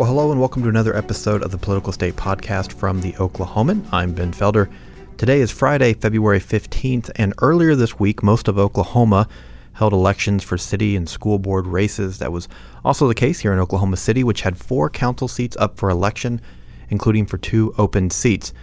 Well, 0.00 0.08
hello 0.08 0.32
and 0.32 0.40
welcome 0.40 0.62
to 0.62 0.70
another 0.70 0.96
episode 0.96 1.42
of 1.42 1.50
the 1.50 1.58
Political 1.58 1.92
State 1.92 2.16
Podcast 2.16 2.72
from 2.72 3.02
the 3.02 3.12
Oklahoman. 3.18 3.86
I'm 3.92 4.14
Ben 4.14 4.32
Felder. 4.32 4.72
Today 5.18 5.42
is 5.42 5.50
Friday, 5.50 5.92
February 5.92 6.40
15th, 6.40 7.10
and 7.16 7.34
earlier 7.42 7.74
this 7.74 7.98
week, 7.98 8.22
most 8.22 8.48
of 8.48 8.58
Oklahoma 8.58 9.28
held 9.74 9.92
elections 9.92 10.42
for 10.42 10.56
city 10.56 10.96
and 10.96 11.06
school 11.06 11.38
board 11.38 11.66
races. 11.66 12.18
That 12.18 12.32
was 12.32 12.48
also 12.82 13.08
the 13.08 13.14
case 13.14 13.40
here 13.40 13.52
in 13.52 13.58
Oklahoma 13.58 13.98
City, 13.98 14.24
which 14.24 14.40
had 14.40 14.56
four 14.56 14.88
council 14.88 15.28
seats 15.28 15.54
up 15.58 15.76
for 15.76 15.90
election, 15.90 16.40
including 16.88 17.26
for 17.26 17.36
two 17.36 17.74
open 17.76 18.08
seats. 18.08 18.54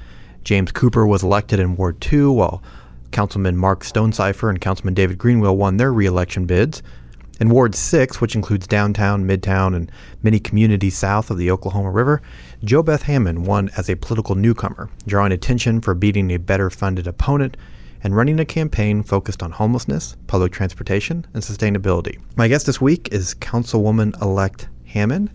James 0.44 0.72
Cooper 0.72 1.06
was 1.06 1.22
elected 1.22 1.60
in 1.60 1.76
Ward 1.76 2.02
2, 2.02 2.32
while 2.32 2.64
Councilman 3.12 3.58
Mark 3.58 3.84
Stonecipher 3.84 4.50
and 4.50 4.60
Councilman 4.60 4.96
David 4.96 5.20
Greenwell 5.20 5.56
won 5.56 5.78
their 5.78 5.94
reelection 5.94 6.48
bids. 6.48 6.82
In 7.40 7.50
Ward 7.50 7.76
6, 7.76 8.20
which 8.20 8.34
includes 8.34 8.66
downtown, 8.66 9.28
midtown, 9.28 9.76
and 9.76 9.92
many 10.24 10.40
communities 10.40 10.98
south 10.98 11.30
of 11.30 11.38
the 11.38 11.52
Oklahoma 11.52 11.92
River, 11.92 12.20
JoBeth 12.64 13.04
Hamon 13.04 13.44
won 13.44 13.70
as 13.78 13.90
a 13.90 13.96
political 13.96 14.34
newcomer, 14.34 14.90
drawing 15.06 15.32
attention 15.32 15.80
for 15.80 15.94
beating 15.94 16.32
a 16.32 16.40
better 16.40 16.72
funded 16.72 17.06
opponent 17.06 17.56
and 18.04 18.16
running 18.16 18.40
a 18.40 18.46
campaign 18.46 19.04
focused 19.04 19.44
on 19.44 19.52
homelessness, 19.52 20.16
public 20.26 20.52
transportation, 20.52 21.28
and 21.36 21.44
sustainability. 21.44 22.20
My 22.36 22.48
guest 22.48 22.66
this 22.66 22.82
week 22.82 23.10
is 23.12 23.36
Councilwoman 23.36 24.20
elect 24.20 24.68
Hamon. 24.86 25.30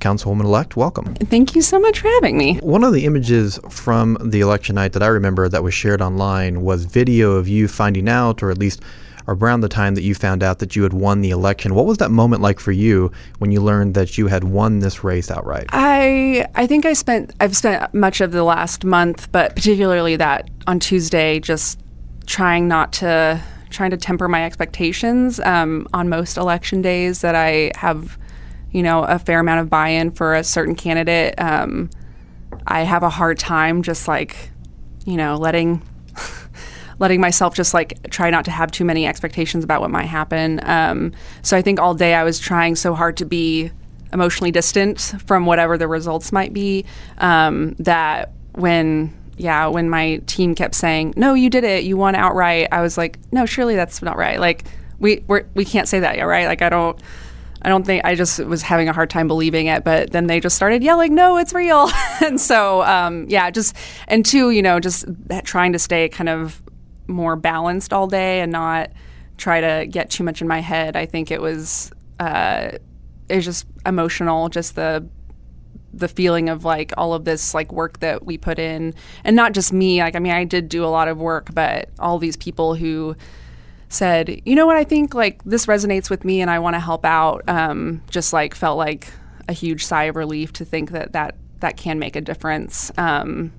Councilwoman 0.00 0.44
elect, 0.44 0.76
welcome. 0.76 1.14
Thank 1.14 1.54
you 1.54 1.62
so 1.62 1.78
much 1.78 2.00
for 2.00 2.08
having 2.08 2.36
me. 2.36 2.56
One 2.56 2.82
of 2.82 2.92
the 2.92 3.04
images 3.04 3.60
from 3.70 4.18
the 4.20 4.40
election 4.40 4.74
night 4.74 4.94
that 4.94 5.02
I 5.02 5.06
remember 5.06 5.48
that 5.48 5.62
was 5.62 5.74
shared 5.74 6.02
online 6.02 6.62
was 6.62 6.86
video 6.86 7.32
of 7.32 7.46
you 7.46 7.68
finding 7.68 8.08
out, 8.08 8.42
or 8.42 8.50
at 8.50 8.58
least 8.58 8.82
around 9.28 9.60
the 9.60 9.68
time 9.68 9.94
that 9.94 10.02
you 10.02 10.14
found 10.14 10.42
out 10.42 10.58
that 10.60 10.76
you 10.76 10.82
had 10.82 10.92
won 10.92 11.20
the 11.20 11.30
election. 11.30 11.74
What 11.74 11.86
was 11.86 11.98
that 11.98 12.10
moment 12.10 12.42
like 12.42 12.60
for 12.60 12.72
you 12.72 13.10
when 13.38 13.52
you 13.52 13.60
learned 13.60 13.94
that 13.94 14.16
you 14.16 14.26
had 14.28 14.44
won 14.44 14.78
this 14.78 15.02
race 15.02 15.30
outright? 15.30 15.66
I 15.70 16.46
I 16.54 16.66
think 16.66 16.84
I 16.84 16.92
spent 16.92 17.32
I've 17.40 17.56
spent 17.56 17.92
much 17.94 18.20
of 18.20 18.32
the 18.32 18.44
last 18.44 18.84
month, 18.84 19.30
but 19.32 19.54
particularly 19.56 20.16
that 20.16 20.50
on 20.66 20.80
Tuesday, 20.80 21.40
just 21.40 21.80
trying 22.26 22.68
not 22.68 22.92
to 22.94 23.42
trying 23.70 23.90
to 23.90 23.96
temper 23.96 24.28
my 24.28 24.44
expectations 24.44 25.40
um, 25.40 25.88
on 25.92 26.08
most 26.08 26.36
election 26.36 26.82
days 26.82 27.20
that 27.20 27.34
I 27.34 27.72
have, 27.74 28.16
you 28.70 28.82
know, 28.82 29.02
a 29.04 29.18
fair 29.18 29.40
amount 29.40 29.60
of 29.60 29.68
buy-in 29.68 30.12
for 30.12 30.34
a 30.34 30.44
certain 30.44 30.74
candidate. 30.74 31.34
Um, 31.38 31.90
I 32.66 32.82
have 32.82 33.02
a 33.02 33.10
hard 33.10 33.38
time 33.38 33.82
just 33.82 34.08
like, 34.08 34.50
you 35.04 35.16
know, 35.16 35.36
letting 35.36 35.82
letting 36.98 37.20
myself 37.20 37.54
just 37.54 37.74
like 37.74 38.10
try 38.10 38.30
not 38.30 38.44
to 38.46 38.50
have 38.50 38.70
too 38.70 38.84
many 38.84 39.06
expectations 39.06 39.64
about 39.64 39.80
what 39.80 39.90
might 39.90 40.06
happen. 40.06 40.60
Um, 40.64 41.12
so 41.42 41.56
I 41.56 41.62
think 41.62 41.78
all 41.78 41.94
day 41.94 42.14
I 42.14 42.24
was 42.24 42.38
trying 42.38 42.76
so 42.76 42.94
hard 42.94 43.16
to 43.18 43.24
be 43.24 43.70
emotionally 44.12 44.50
distant 44.50 45.00
from 45.26 45.46
whatever 45.46 45.76
the 45.76 45.88
results 45.88 46.32
might 46.32 46.52
be 46.52 46.84
um, 47.18 47.74
that 47.78 48.32
when 48.52 49.12
yeah 49.36 49.66
when 49.66 49.90
my 49.90 50.16
team 50.26 50.54
kept 50.54 50.74
saying 50.74 51.12
no 51.14 51.34
you 51.34 51.50
did 51.50 51.62
it 51.62 51.84
you 51.84 51.94
won 51.94 52.14
outright 52.14 52.66
i 52.72 52.80
was 52.80 52.96
like 52.96 53.18
no 53.32 53.44
surely 53.44 53.76
that's 53.76 54.00
not 54.00 54.16
right 54.16 54.40
like 54.40 54.64
we 54.98 55.22
we're, 55.26 55.44
we 55.52 55.62
can't 55.62 55.88
say 55.88 56.00
that 56.00 56.16
yet 56.16 56.22
right 56.22 56.46
like 56.46 56.62
i 56.62 56.70
don't 56.70 56.98
I 57.62 57.68
don't 57.68 57.84
think 57.84 58.04
I 58.04 58.14
just 58.14 58.38
was 58.38 58.62
having 58.62 58.88
a 58.88 58.92
hard 58.92 59.10
time 59.10 59.26
believing 59.26 59.66
it, 59.66 59.82
but 59.82 60.12
then 60.12 60.28
they 60.28 60.38
just 60.38 60.54
started 60.54 60.84
yelling, 60.84 61.16
"No, 61.16 61.36
it's 61.36 61.52
real!" 61.52 61.90
and 62.24 62.40
so, 62.40 62.82
um, 62.82 63.26
yeah, 63.28 63.50
just 63.50 63.74
and 64.06 64.24
two, 64.24 64.50
you 64.50 64.62
know, 64.62 64.78
just 64.78 65.04
trying 65.42 65.72
to 65.72 65.78
stay 65.80 66.08
kind 66.08 66.28
of 66.28 66.62
more 67.06 67.36
balanced 67.36 67.92
all 67.92 68.06
day 68.06 68.40
and 68.40 68.52
not 68.52 68.90
try 69.36 69.60
to 69.60 69.86
get 69.86 70.10
too 70.10 70.24
much 70.24 70.40
in 70.40 70.48
my 70.48 70.60
head. 70.60 70.96
I 70.96 71.06
think 71.06 71.30
it 71.30 71.40
was 71.40 71.92
uh, 72.18 72.72
it 73.28 73.36
was 73.36 73.44
just 73.44 73.66
emotional, 73.84 74.48
just 74.48 74.74
the 74.74 75.06
the 75.92 76.08
feeling 76.08 76.50
of 76.50 76.64
like 76.64 76.92
all 76.98 77.14
of 77.14 77.24
this 77.24 77.54
like 77.54 77.72
work 77.72 78.00
that 78.00 78.24
we 78.24 78.36
put 78.38 78.58
in, 78.58 78.94
and 79.24 79.36
not 79.36 79.52
just 79.52 79.72
me. 79.72 80.00
Like 80.00 80.16
I 80.16 80.18
mean, 80.18 80.32
I 80.32 80.44
did 80.44 80.68
do 80.68 80.84
a 80.84 80.88
lot 80.88 81.08
of 81.08 81.18
work, 81.18 81.54
but 81.54 81.90
all 81.98 82.18
these 82.18 82.36
people 82.36 82.74
who 82.74 83.16
said, 83.88 84.42
you 84.44 84.54
know 84.54 84.66
what, 84.66 84.76
I 84.76 84.84
think 84.84 85.14
like 85.14 85.42
this 85.44 85.66
resonates 85.66 86.10
with 86.10 86.24
me, 86.24 86.40
and 86.40 86.50
I 86.50 86.58
want 86.58 86.74
to 86.74 86.80
help 86.80 87.04
out. 87.04 87.44
Um, 87.48 88.02
just 88.10 88.32
like 88.32 88.54
felt 88.54 88.78
like 88.78 89.12
a 89.48 89.52
huge 89.52 89.84
sigh 89.84 90.04
of 90.04 90.16
relief 90.16 90.52
to 90.54 90.64
think 90.64 90.90
that 90.90 91.12
that 91.12 91.36
that 91.60 91.76
can 91.76 91.98
make 91.98 92.16
a 92.16 92.20
difference. 92.20 92.90
Um, 92.98 93.52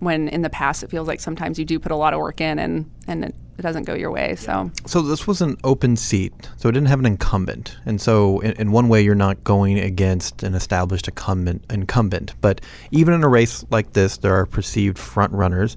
when 0.00 0.28
in 0.28 0.42
the 0.42 0.50
past 0.50 0.82
it 0.82 0.90
feels 0.90 1.08
like 1.08 1.20
sometimes 1.20 1.58
you 1.58 1.64
do 1.64 1.78
put 1.78 1.92
a 1.92 1.96
lot 1.96 2.12
of 2.12 2.20
work 2.20 2.40
in 2.40 2.58
and 2.58 2.90
and 3.06 3.24
it, 3.24 3.34
it 3.58 3.62
doesn't 3.62 3.84
go 3.84 3.94
your 3.94 4.10
way. 4.10 4.36
So 4.36 4.70
so 4.86 5.02
this 5.02 5.26
was 5.26 5.40
an 5.40 5.56
open 5.64 5.96
seat, 5.96 6.32
so 6.56 6.68
it 6.68 6.72
didn't 6.72 6.88
have 6.88 7.00
an 7.00 7.06
incumbent, 7.06 7.76
and 7.86 8.00
so 8.00 8.40
in, 8.40 8.52
in 8.52 8.72
one 8.72 8.88
way 8.88 9.02
you're 9.02 9.14
not 9.14 9.42
going 9.44 9.78
against 9.78 10.42
an 10.42 10.54
established 10.54 11.08
incumbent. 11.08 11.64
Incumbent, 11.70 12.34
but 12.40 12.60
even 12.90 13.14
in 13.14 13.24
a 13.24 13.28
race 13.28 13.64
like 13.70 13.92
this, 13.92 14.18
there 14.18 14.34
are 14.34 14.46
perceived 14.46 14.98
front 14.98 15.32
runners. 15.32 15.76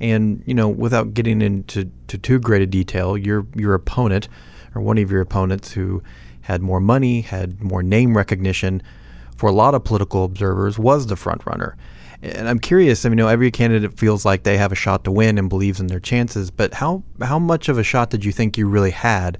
And 0.00 0.42
you 0.46 0.54
know, 0.54 0.68
without 0.68 1.14
getting 1.14 1.40
into 1.40 1.90
to 2.08 2.18
too 2.18 2.38
great 2.38 2.62
a 2.62 2.66
detail, 2.66 3.16
your 3.16 3.46
your 3.54 3.74
opponent, 3.74 4.28
or 4.74 4.82
one 4.82 4.98
of 4.98 5.10
your 5.10 5.20
opponents 5.20 5.72
who 5.72 6.02
had 6.42 6.60
more 6.60 6.80
money, 6.80 7.20
had 7.20 7.62
more 7.62 7.82
name 7.82 8.16
recognition, 8.16 8.82
for 9.36 9.48
a 9.48 9.52
lot 9.52 9.74
of 9.74 9.84
political 9.84 10.24
observers, 10.24 10.78
was 10.78 11.06
the 11.06 11.16
front 11.16 11.46
runner. 11.46 11.76
And 12.22 12.48
I'm 12.48 12.60
curious. 12.60 13.04
I 13.04 13.08
mean, 13.08 13.18
you 13.18 13.24
know, 13.24 13.28
every 13.28 13.50
candidate 13.50 13.98
feels 13.98 14.24
like 14.24 14.44
they 14.44 14.56
have 14.56 14.70
a 14.70 14.76
shot 14.76 15.04
to 15.04 15.10
win 15.10 15.38
and 15.38 15.48
believes 15.48 15.80
in 15.80 15.88
their 15.88 16.00
chances. 16.00 16.50
But 16.50 16.72
how 16.72 17.02
how 17.20 17.38
much 17.38 17.68
of 17.68 17.78
a 17.78 17.82
shot 17.82 18.10
did 18.10 18.24
you 18.24 18.30
think 18.30 18.56
you 18.56 18.68
really 18.68 18.92
had 18.92 19.38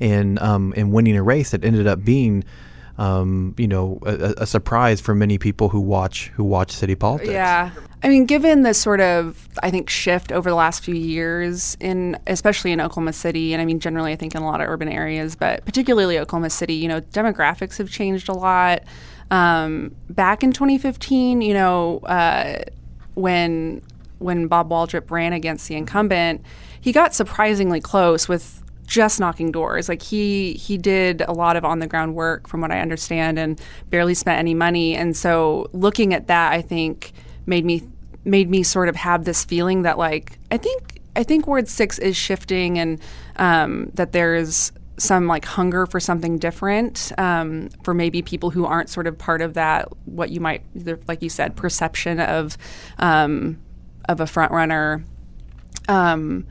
in 0.00 0.38
um, 0.38 0.72
in 0.74 0.90
winning 0.90 1.16
a 1.16 1.22
race 1.22 1.50
that 1.50 1.62
ended 1.62 1.86
up 1.86 2.02
being, 2.04 2.42
um, 2.96 3.54
you 3.58 3.68
know, 3.68 3.98
a, 4.06 4.34
a, 4.38 4.46
surprise 4.46 5.00
for 5.00 5.14
many 5.14 5.36
people 5.36 5.68
who 5.68 5.80
watch 5.80 6.28
who 6.28 6.44
watch 6.44 6.72
city 6.72 6.94
politics? 6.94 7.30
Yeah, 7.30 7.70
I 8.04 8.08
mean, 8.08 8.26
given 8.26 8.62
the 8.62 8.74
sort 8.74 9.00
of 9.00 9.48
I 9.62 9.70
think 9.70 9.88
shift 9.88 10.32
over 10.32 10.50
the 10.50 10.56
last 10.56 10.84
few 10.84 10.94
years 10.94 11.76
in 11.78 12.18
especially 12.26 12.72
in 12.72 12.80
Oklahoma 12.80 13.12
City, 13.12 13.52
and 13.52 13.62
I 13.62 13.64
mean 13.64 13.78
generally 13.78 14.12
I 14.12 14.16
think 14.16 14.34
in 14.34 14.42
a 14.42 14.46
lot 14.46 14.60
of 14.60 14.68
urban 14.68 14.88
areas, 14.88 15.36
but 15.36 15.64
particularly 15.64 16.18
Oklahoma 16.18 16.50
City, 16.50 16.74
you 16.74 16.88
know, 16.88 17.00
demographics 17.00 17.78
have 17.78 17.90
changed 17.90 18.28
a 18.28 18.32
lot. 18.32 18.82
Um, 19.30 19.94
back 20.10 20.42
in 20.42 20.52
2015, 20.52 21.40
you 21.40 21.54
know, 21.54 21.98
uh, 22.00 22.62
when 23.14 23.82
when 24.18 24.46
Bob 24.48 24.70
Waldrop 24.70 25.10
ran 25.10 25.32
against 25.32 25.68
the 25.68 25.76
incumbent, 25.76 26.42
he 26.80 26.92
got 26.92 27.14
surprisingly 27.14 27.80
close 27.80 28.28
with 28.28 28.62
just 28.84 29.20
knocking 29.20 29.52
doors. 29.52 29.88
Like 29.88 30.02
he 30.02 30.54
he 30.54 30.76
did 30.76 31.22
a 31.22 31.32
lot 31.32 31.56
of 31.56 31.64
on 31.64 31.78
the 31.78 31.86
ground 31.86 32.16
work, 32.16 32.48
from 32.48 32.60
what 32.60 32.72
I 32.72 32.80
understand, 32.80 33.38
and 33.38 33.60
barely 33.90 34.14
spent 34.14 34.40
any 34.40 34.54
money. 34.54 34.96
And 34.96 35.16
so, 35.16 35.68
looking 35.72 36.12
at 36.12 36.26
that, 36.26 36.52
I 36.52 36.62
think 36.62 37.12
made 37.46 37.64
me 37.64 37.82
made 38.24 38.48
me 38.48 38.62
sort 38.62 38.88
of 38.88 38.96
have 38.96 39.24
this 39.24 39.44
feeling 39.44 39.82
that 39.82 39.98
like 39.98 40.38
I 40.50 40.56
think 40.56 41.00
I 41.14 41.22
think 41.22 41.46
Ward 41.46 41.68
Six 41.68 41.98
is 41.98 42.16
shifting, 42.16 42.78
and 42.78 43.00
um, 43.36 43.90
that 43.94 44.12
there's 44.12 44.72
some 44.98 45.26
like 45.26 45.44
hunger 45.44 45.86
for 45.86 45.98
something 45.98 46.38
different 46.38 47.12
um, 47.18 47.70
for 47.82 47.92
maybe 47.94 48.22
people 48.22 48.50
who 48.50 48.64
aren't 48.64 48.88
sort 48.88 49.06
of 49.06 49.18
part 49.18 49.40
of 49.40 49.54
that 49.54 49.88
what 50.04 50.30
you 50.30 50.40
might 50.40 50.62
like 51.08 51.22
you 51.22 51.28
said 51.28 51.56
perception 51.56 52.20
of 52.20 52.56
um, 52.98 53.60
of 54.08 54.20
a 54.20 54.26
front 54.26 54.52
runner. 54.52 55.04
Um, 55.88 56.46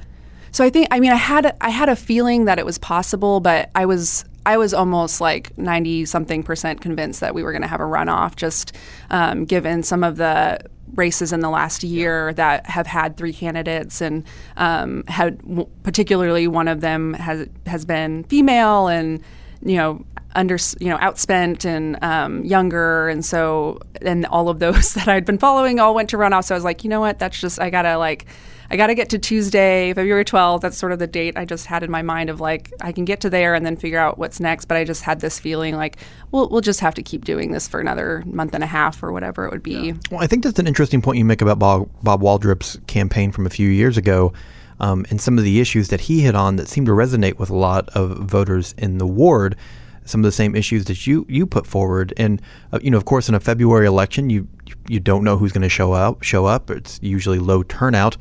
so 0.52 0.64
I 0.66 0.70
think 0.70 0.88
I 0.92 1.00
mean 1.00 1.12
I 1.12 1.16
had 1.16 1.56
I 1.62 1.70
had 1.70 1.90
a 1.90 1.96
feeling 1.96 2.46
that 2.46 2.60
it 2.60 2.66
was 2.66 2.78
possible 2.78 3.40
but 3.40 3.70
I 3.74 3.86
was 3.86 4.26
I 4.46 4.58
was 4.58 4.74
almost 4.74 5.22
like 5.22 5.58
90 5.58 6.06
something 6.06 6.44
percent 6.44 6.82
convinced 6.82 7.20
that 7.20 7.36
we 7.36 7.44
were 7.44 7.52
going 7.52 7.62
to 7.62 7.68
have 7.68 7.80
a 7.80 7.86
runoff 7.86 8.36
just 8.36 8.76
um, 9.10 9.46
given 9.46 9.84
some 9.84 10.04
of 10.04 10.18
the 10.18 10.60
races 10.96 11.32
in 11.32 11.40
the 11.40 11.50
last 11.50 11.84
year 11.84 12.34
that 12.34 12.66
have 12.66 12.88
had 12.88 13.18
three 13.18 13.34
candidates, 13.34 14.02
and 14.02 14.24
um, 14.58 15.04
had 15.08 15.40
particularly 15.84 16.48
one 16.48 16.68
of 16.68 16.82
them 16.82 17.14
has 17.14 17.48
has 17.66 17.86
been 17.86 18.24
female 18.26 18.88
and 18.88 19.22
you 19.64 19.78
know 19.78 20.04
under 20.36 20.58
you 20.80 20.90
know 20.90 20.98
outspent 20.98 21.66
and 21.66 22.02
um, 22.04 22.44
younger, 22.44 23.10
and 23.10 23.24
so 23.24 23.80
and 24.02 24.26
all 24.26 24.50
of 24.50 24.60
those 24.60 24.94
that 24.96 25.08
I'd 25.08 25.26
been 25.26 25.38
following 25.38 25.80
all 25.80 25.94
went 25.94 26.10
to 26.10 26.18
runoff. 26.18 26.46
So 26.46 26.56
I 26.56 26.58
was 26.58 26.64
like, 26.64 26.84
you 26.84 26.90
know 26.90 27.00
what, 27.00 27.20
that's 27.20 27.40
just 27.40 27.60
I 27.60 27.70
gotta 27.70 27.98
like 27.98 28.26
I 28.72 28.78
got 28.78 28.88
to 28.88 28.96
get 28.96 29.10
to 29.10 29.20
Tuesday, 29.20 29.94
February 29.94 30.24
12th. 30.24 30.62
That's 30.62 30.78
sort 30.78 30.94
of 30.94 31.00
the 31.00 31.06
date 31.06 31.38
I 31.38 31.44
just 31.44 31.66
had 31.66 31.84
in 31.84 31.92
my 31.92 32.02
mind 32.02 32.30
of 32.30 32.40
like 32.40 32.72
I 32.80 32.94
can 32.94 33.04
get 33.04 33.20
to 33.22 33.30
there 33.30 33.54
and 33.54 33.66
then 33.66 33.76
figure 33.76 34.00
out 34.00 34.18
what's 34.18 34.40
next. 34.40 34.66
But 34.66 34.78
I 34.78 34.86
just 34.86 35.04
had 35.04 35.20
this 35.20 35.38
feeling 35.38 35.76
like 35.76 35.98
we'll 36.32 36.48
we'll 36.48 36.62
just 36.62 36.80
have 36.80 36.94
to 36.96 37.04
keep 37.04 37.26
doing 37.26 37.52
this 37.52 37.68
for 37.68 37.82
another 37.82 38.24
month 38.26 38.56
and 38.56 38.64
a 38.64 38.68
half 38.68 39.04
or 39.04 39.12
whatever 39.12 39.46
it 39.46 39.52
would 39.52 39.62
be. 39.62 39.74
Yeah. 39.74 39.94
Well, 40.10 40.24
I 40.24 40.28
think 40.28 40.46
that's 40.46 40.58
an 40.58 40.68
interesting 40.68 41.02
point 41.02 41.18
you 41.18 41.26
make 41.26 41.42
about 41.42 41.60
Bob, 41.60 41.90
Bob 42.02 42.22
Waldrop's 42.22 42.80
campaign 42.88 43.34
from 43.34 43.46
a 43.46 43.50
few 43.50 43.68
years 43.68 43.98
ago. 43.98 44.32
Um, 44.80 45.06
and 45.10 45.20
some 45.20 45.38
of 45.38 45.44
the 45.44 45.60
issues 45.60 45.90
that 45.90 46.00
he 46.00 46.22
hit 46.22 46.34
on 46.34 46.56
that 46.56 46.70
seemed 46.70 46.88
to 46.88 46.94
resonate 46.94 47.38
with 47.38 47.50
a 47.50 47.56
lot 47.56 47.90
of 47.90 48.18
voters 48.20 48.74
in 48.78 48.98
the 49.00 49.06
ward 49.06 49.58
some 50.06 50.22
of 50.22 50.24
the 50.24 50.32
same 50.32 50.56
issues 50.56 50.86
that 50.86 51.06
you 51.06 51.26
you 51.28 51.46
put 51.46 51.68
forward. 51.68 52.14
And 52.16 52.42
uh, 52.72 52.80
you 52.82 52.90
know, 52.90 52.98
of 52.98 53.04
course, 53.04 53.28
in 53.28 53.36
a 53.36 53.40
February 53.42 53.86
election, 53.86 54.30
you 54.30 54.48
you 54.88 55.02
don't 55.02 55.26
know 55.26 55.36
who's 55.36 55.52
going 55.52 55.62
to 55.62 55.70
show 55.70 55.92
up. 55.92 56.24
Show 56.24 56.46
up. 56.46 56.72
It's 56.72 57.00
usually 57.04 57.38
low 57.38 57.64
turnout. 57.64 58.16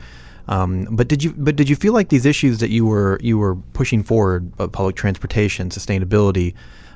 Um, 0.51 0.89
but 0.91 1.07
did 1.07 1.23
you 1.23 1.33
but 1.33 1.55
did 1.57 1.71
you 1.71 1.77
feel 1.77 1.93
like 1.93 2.09
these 2.09 2.27
issues 2.27 2.59
that 2.59 2.71
you 2.71 2.85
were 2.85 3.19
you 3.23 3.39
were 3.39 3.55
pushing 3.73 4.03
forward, 4.03 4.53
uh, 4.59 4.67
public 4.67 4.97
transportation, 4.97 5.71
sustainability, 5.71 6.55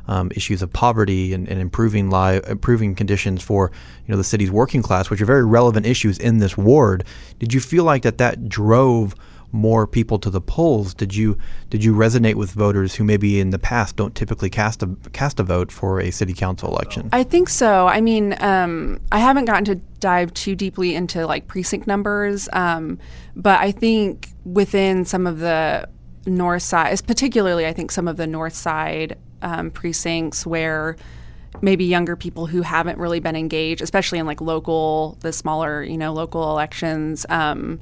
um, 0.09 0.31
issues 0.35 0.61
of 0.61 0.73
poverty 0.73 1.33
and, 1.33 1.49
and 1.49 1.61
improving 1.61 2.11
li- 2.11 2.41
improving 2.49 2.97
conditions 2.97 3.43
for 3.43 3.71
you 4.07 4.13
know 4.13 4.19
the 4.19 4.25
city's 4.25 4.51
working 4.51 4.83
class, 4.83 5.09
which 5.09 5.21
are 5.23 5.27
very 5.27 5.45
relevant 5.45 5.87
issues 5.87 6.19
in 6.19 6.39
this 6.39 6.57
ward. 6.57 7.05
Did 7.39 7.55
you 7.55 7.61
feel 7.61 7.85
like 7.85 8.03
that 8.03 8.19
that 8.19 8.49
drove 8.49 9.15
more 9.55 9.87
people 9.87 10.19
to 10.19 10.29
the 10.29 10.41
polls? 10.41 10.93
Did 10.93 11.15
you 11.15 11.39
did 11.71 11.83
you 11.83 11.95
resonate 11.95 12.35
with 12.35 12.51
voters 12.51 12.95
who 12.95 13.05
maybe 13.05 13.41
in 13.41 13.51
the 13.51 13.59
past 13.59 13.97
don't 13.97 14.15
typically 14.15 14.51
cast 14.51 14.83
a 14.83 14.91
cast 15.13 15.41
a 15.41 15.45
vote 15.45 15.73
for 15.73 16.01
a 16.01 16.11
city 16.11 16.35
council 16.35 16.69
election? 16.69 17.09
I 17.13 17.23
think 17.23 17.49
so. 17.49 17.87
I 17.87 18.01
mean, 18.01 18.35
um, 18.41 19.01
I 19.13 19.21
haven't 19.21 19.47
gotten 19.47 19.65
to 19.67 19.77
dive 20.01 20.35
too 20.35 20.57
deeply 20.57 20.95
into 20.95 21.27
like 21.27 21.47
precinct 21.47 21.87
numbers, 21.87 22.49
um, 22.53 22.99
but 23.37 23.61
I 23.61 23.71
think 23.71 24.29
within 24.45 25.05
some 25.05 25.27
of 25.27 25.39
the 25.39 25.89
north 26.27 26.63
side, 26.63 27.01
particularly 27.07 27.67
I 27.67 27.73
think 27.73 27.93
some 27.93 28.09
of 28.09 28.17
the 28.17 28.27
north 28.27 28.55
side 28.55 29.17
um, 29.41 29.71
precincts 29.71 30.45
where 30.45 30.97
maybe 31.63 31.85
younger 31.85 32.17
people 32.17 32.47
who 32.47 32.63
haven't 32.63 32.99
really 32.99 33.21
been 33.21 33.37
engaged, 33.37 33.81
especially 33.81 34.19
in 34.19 34.27
like 34.27 34.41
local, 34.41 35.17
the 35.21 35.33
smaller, 35.33 35.83
you 35.85 35.97
know, 35.97 36.13
local 36.13 36.51
elections. 36.51 37.25
Um, 37.29 37.79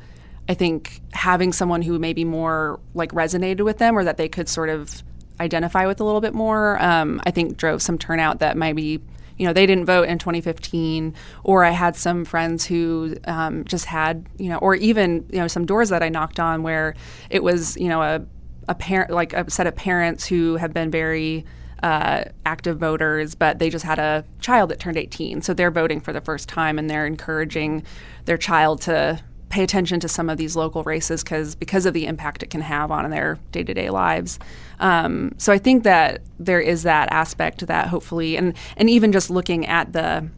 I 0.53 0.55
think 0.55 1.01
having 1.15 1.51
someone 1.55 1.81
who 1.81 1.99
maybe 1.99 2.27
more 2.27 2.79
like 2.93 3.13
resonated 3.13 3.65
with 3.65 3.79
them 3.79 3.97
or 3.97 4.05
that 4.05 4.19
they 4.19 4.29
could 4.29 4.51
sort 4.51 4.69
of 4.69 5.03
identify 5.41 5.87
with 5.87 5.99
a 5.99 6.05
little 6.05 6.21
bit 6.21 6.35
more, 6.35 6.79
um, 6.83 7.23
I 7.25 7.31
think 7.31 7.57
drove 7.57 7.81
some 7.81 7.97
turnout 7.97 8.41
that 8.41 8.55
maybe 8.55 9.01
you 9.39 9.47
know 9.47 9.55
they 9.55 9.65
didn't 9.65 9.87
vote 9.87 10.09
in 10.09 10.19
2015 10.19 11.15
or 11.43 11.65
i 11.65 11.71
had 11.71 11.97
some 11.97 12.27
friends 12.27 12.67
who 12.67 13.17
um, 13.25 13.65
just 13.65 13.87
had 13.87 14.27
you 14.39 14.51
know 14.51 14.59
or 14.59 14.75
even 14.75 15.25
you 15.31 15.39
know 15.39 15.49
some 15.49 15.65
doors 15.65 15.89
that 15.89 16.03
i 16.03 16.11
knocked 16.11 16.39
on 16.39 16.63
where 16.63 16.95
it 17.31 17.43
was 17.43 17.75
you 17.79 17.89
know 17.89 18.03
a, 18.03 18.21
a 18.69 18.75
parent 18.75 19.11
like 19.11 19.33
a 19.33 19.51
set 19.51 19.67
of 19.67 19.75
parents 19.75 20.27
who 20.27 20.57
have 20.57 20.75
been 20.75 20.91
very 20.91 21.47
uh, 21.83 22.23
active 22.47 22.79
voters, 22.79 23.35
but 23.35 23.59
they 23.59 23.69
just 23.69 23.85
had 23.85 23.99
a 23.99 24.25
child 24.41 24.71
that 24.71 24.79
turned 24.79 24.97
18. 24.97 25.43
So 25.43 25.53
they're 25.53 25.73
voting 25.73 26.01
for 26.01 26.13
the 26.13 26.21
first 26.21 26.49
time 26.49 26.79
and 26.79 26.89
they're 26.89 27.07
encouraging 27.07 27.83
their 28.25 28.39
child 28.39 28.83
to 28.83 29.21
pay 29.53 29.63
attention 29.63 30.01
to 30.01 30.09
some 30.09 30.31
of 30.31 30.39
these 30.39 30.57
local 30.57 30.83
races 30.83 31.23
because 31.23 31.55
because 31.55 31.85
of 31.85 31.93
the 31.93 32.07
impact 32.07 32.43
it 32.43 32.49
can 32.49 32.63
have 32.63 32.91
on 32.91 33.09
their 33.11 33.39
day 33.53 33.63
to 33.63 33.75
day 33.75 33.91
lives. 33.91 34.39
Um, 34.81 35.33
so 35.37 35.53
I 35.53 35.59
think 35.59 35.85
that 35.85 36.23
there 36.39 36.61
is 36.61 36.83
that 36.85 37.13
aspect 37.13 37.67
that 37.67 37.89
hopefully, 37.89 38.37
and 38.37 38.55
and 38.77 38.91
even 38.91 39.13
just 39.13 39.31
looking 39.31 39.67
at 39.67 39.93
the. 39.93 40.29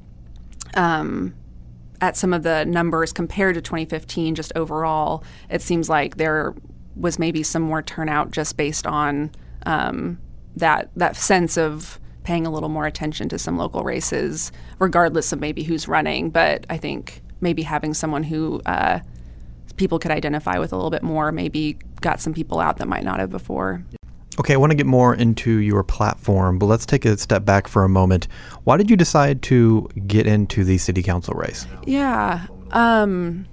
Um, 0.77 1.35
at 2.01 2.17
some 2.17 2.35
of 2.35 2.43
the 2.43 2.65
numbers 2.67 3.13
compared 3.13 3.55
to 3.55 3.63
2015, 3.63 4.35
just 4.35 4.53
overall, 4.57 5.23
it 5.49 5.63
seems 5.63 5.89
like 5.89 6.17
there 6.17 6.53
was 6.97 7.19
maybe 7.19 7.43
some 7.43 7.63
more 7.63 7.81
turnout 7.81 8.33
just 8.33 8.57
based 8.59 8.87
on 8.87 9.31
um, 9.65 10.19
that 10.57 10.91
that 10.97 11.17
sense 11.17 11.57
of 11.57 11.99
paying 12.25 12.47
a 12.47 12.51
little 12.51 12.69
more 12.69 12.85
attention 12.85 13.29
to 13.29 13.39
some 13.39 13.57
local 13.57 13.85
races, 13.85 14.51
regardless 14.81 15.33
of 15.33 15.41
maybe 15.41 15.63
who's 15.63 15.87
running. 15.87 16.29
But 16.29 16.67
I 16.69 16.77
think 16.77 17.23
maybe 17.45 17.63
having 17.63 17.95
someone 17.95 18.25
who 18.25 18.61
uh, 18.67 18.99
people 19.77 20.01
could 20.01 20.11
identify 20.11 20.59
with 20.59 20.73
a 20.73 20.77
little 20.77 20.91
bit 20.91 21.05
more 21.05 21.31
maybe 21.31 21.79
got 22.01 22.21
some 22.21 22.35
people 22.35 22.59
out 22.59 22.79
that 22.79 22.89
might 22.89 23.05
not 23.05 23.21
have 23.21 23.31
before. 23.31 23.85
Okay, 24.41 24.55
I 24.55 24.57
want 24.57 24.73
to 24.73 24.77
get 24.77 24.87
more 24.87 25.15
into 25.15 25.59
your 25.59 25.85
platform, 25.85 26.59
but 26.59 26.67
let's 26.67 26.85
take 26.85 27.05
a 27.05 27.17
step 27.17 27.45
back 27.45 27.69
for 27.69 27.85
a 27.85 27.89
moment. 27.89 28.27
Why 28.65 28.77
did 28.77 28.91
you 28.91 28.97
decide 28.97 29.43
to 29.43 29.89
get 30.09 30.27
into 30.27 30.65
the 30.65 30.79
city 30.79 31.05
council 31.05 31.35
race? 31.35 31.67
Yeah. 31.87 32.47
Um, 32.73 33.47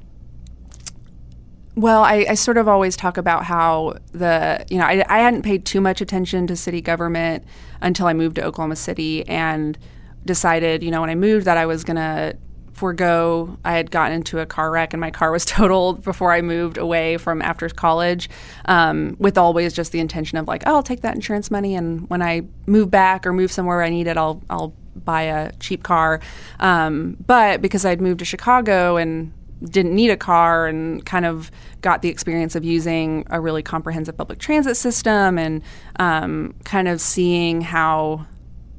well, 1.75 2.03
I, 2.03 2.25
I, 2.29 2.33
sort 2.33 2.57
of 2.57 2.67
always 2.67 2.97
talk 2.97 3.17
about 3.17 3.45
how 3.45 3.97
the, 4.11 4.65
you 4.69 4.79
know, 4.79 4.85
I, 4.85 5.05
I 5.07 5.19
hadn't 5.19 5.43
paid 5.43 5.65
too 5.65 5.79
much 5.79 6.01
attention 6.01 6.47
to 6.47 6.55
city 6.55 6.81
government 6.81 7.45
until 7.81 8.07
I 8.07 8.13
moved 8.13 8.37
to 8.37 8.43
Oklahoma 8.43 8.75
City 8.75 9.27
and 9.27 9.77
decided, 10.25 10.81
you 10.81 10.89
know, 10.89 11.01
when 11.01 11.11
I 11.11 11.15
moved 11.15 11.45
that 11.45 11.57
I 11.57 11.67
was 11.67 11.83
going 11.83 11.97
to 11.97 12.35
forego 12.81 13.59
I 13.63 13.73
had 13.73 13.91
gotten 13.91 14.15
into 14.17 14.39
a 14.39 14.45
car 14.47 14.71
wreck 14.71 14.91
and 14.91 14.99
my 14.99 15.11
car 15.11 15.31
was 15.31 15.45
totaled 15.59 16.03
before 16.03 16.31
I 16.33 16.41
moved 16.41 16.79
away 16.79 17.17
from 17.17 17.39
after 17.43 17.69
college, 17.69 18.27
um, 18.65 19.15
with 19.19 19.37
always 19.37 19.73
just 19.73 19.91
the 19.91 19.99
intention 19.99 20.39
of 20.39 20.47
like, 20.47 20.63
oh, 20.65 20.77
I'll 20.77 20.83
take 20.83 21.01
that 21.01 21.13
insurance 21.13 21.51
money 21.51 21.75
and 21.75 22.09
when 22.09 22.23
I 22.23 22.41
move 22.65 22.89
back 22.89 23.27
or 23.27 23.33
move 23.33 23.51
somewhere 23.51 23.83
I 23.83 23.89
need 23.89 24.07
it, 24.07 24.17
I'll 24.17 24.41
I'll 24.49 24.73
buy 24.95 25.21
a 25.21 25.51
cheap 25.59 25.83
car. 25.83 26.21
Um, 26.59 27.17
but 27.25 27.61
because 27.61 27.85
I'd 27.85 28.01
moved 28.01 28.19
to 28.19 28.25
Chicago 28.25 28.97
and 28.97 29.31
didn't 29.63 29.93
need 29.93 30.09
a 30.09 30.17
car 30.17 30.65
and 30.65 31.05
kind 31.05 31.25
of 31.25 31.51
got 31.81 32.01
the 32.01 32.09
experience 32.09 32.55
of 32.55 32.65
using 32.65 33.27
a 33.29 33.39
really 33.39 33.61
comprehensive 33.61 34.17
public 34.17 34.39
transit 34.39 34.75
system 34.75 35.37
and 35.37 35.61
um, 35.99 36.55
kind 36.63 36.87
of 36.87 36.99
seeing 36.99 37.61
how 37.61 38.25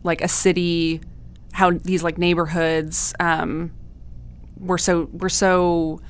like 0.03 0.21
a 0.21 0.29
city 0.29 1.01
how 1.53 1.71
these 1.71 2.03
like 2.03 2.19
neighborhoods 2.19 3.15
um, 3.21 3.71
were 4.63 4.79
so 4.79 5.09
were 5.13 5.29
so 5.29 6.01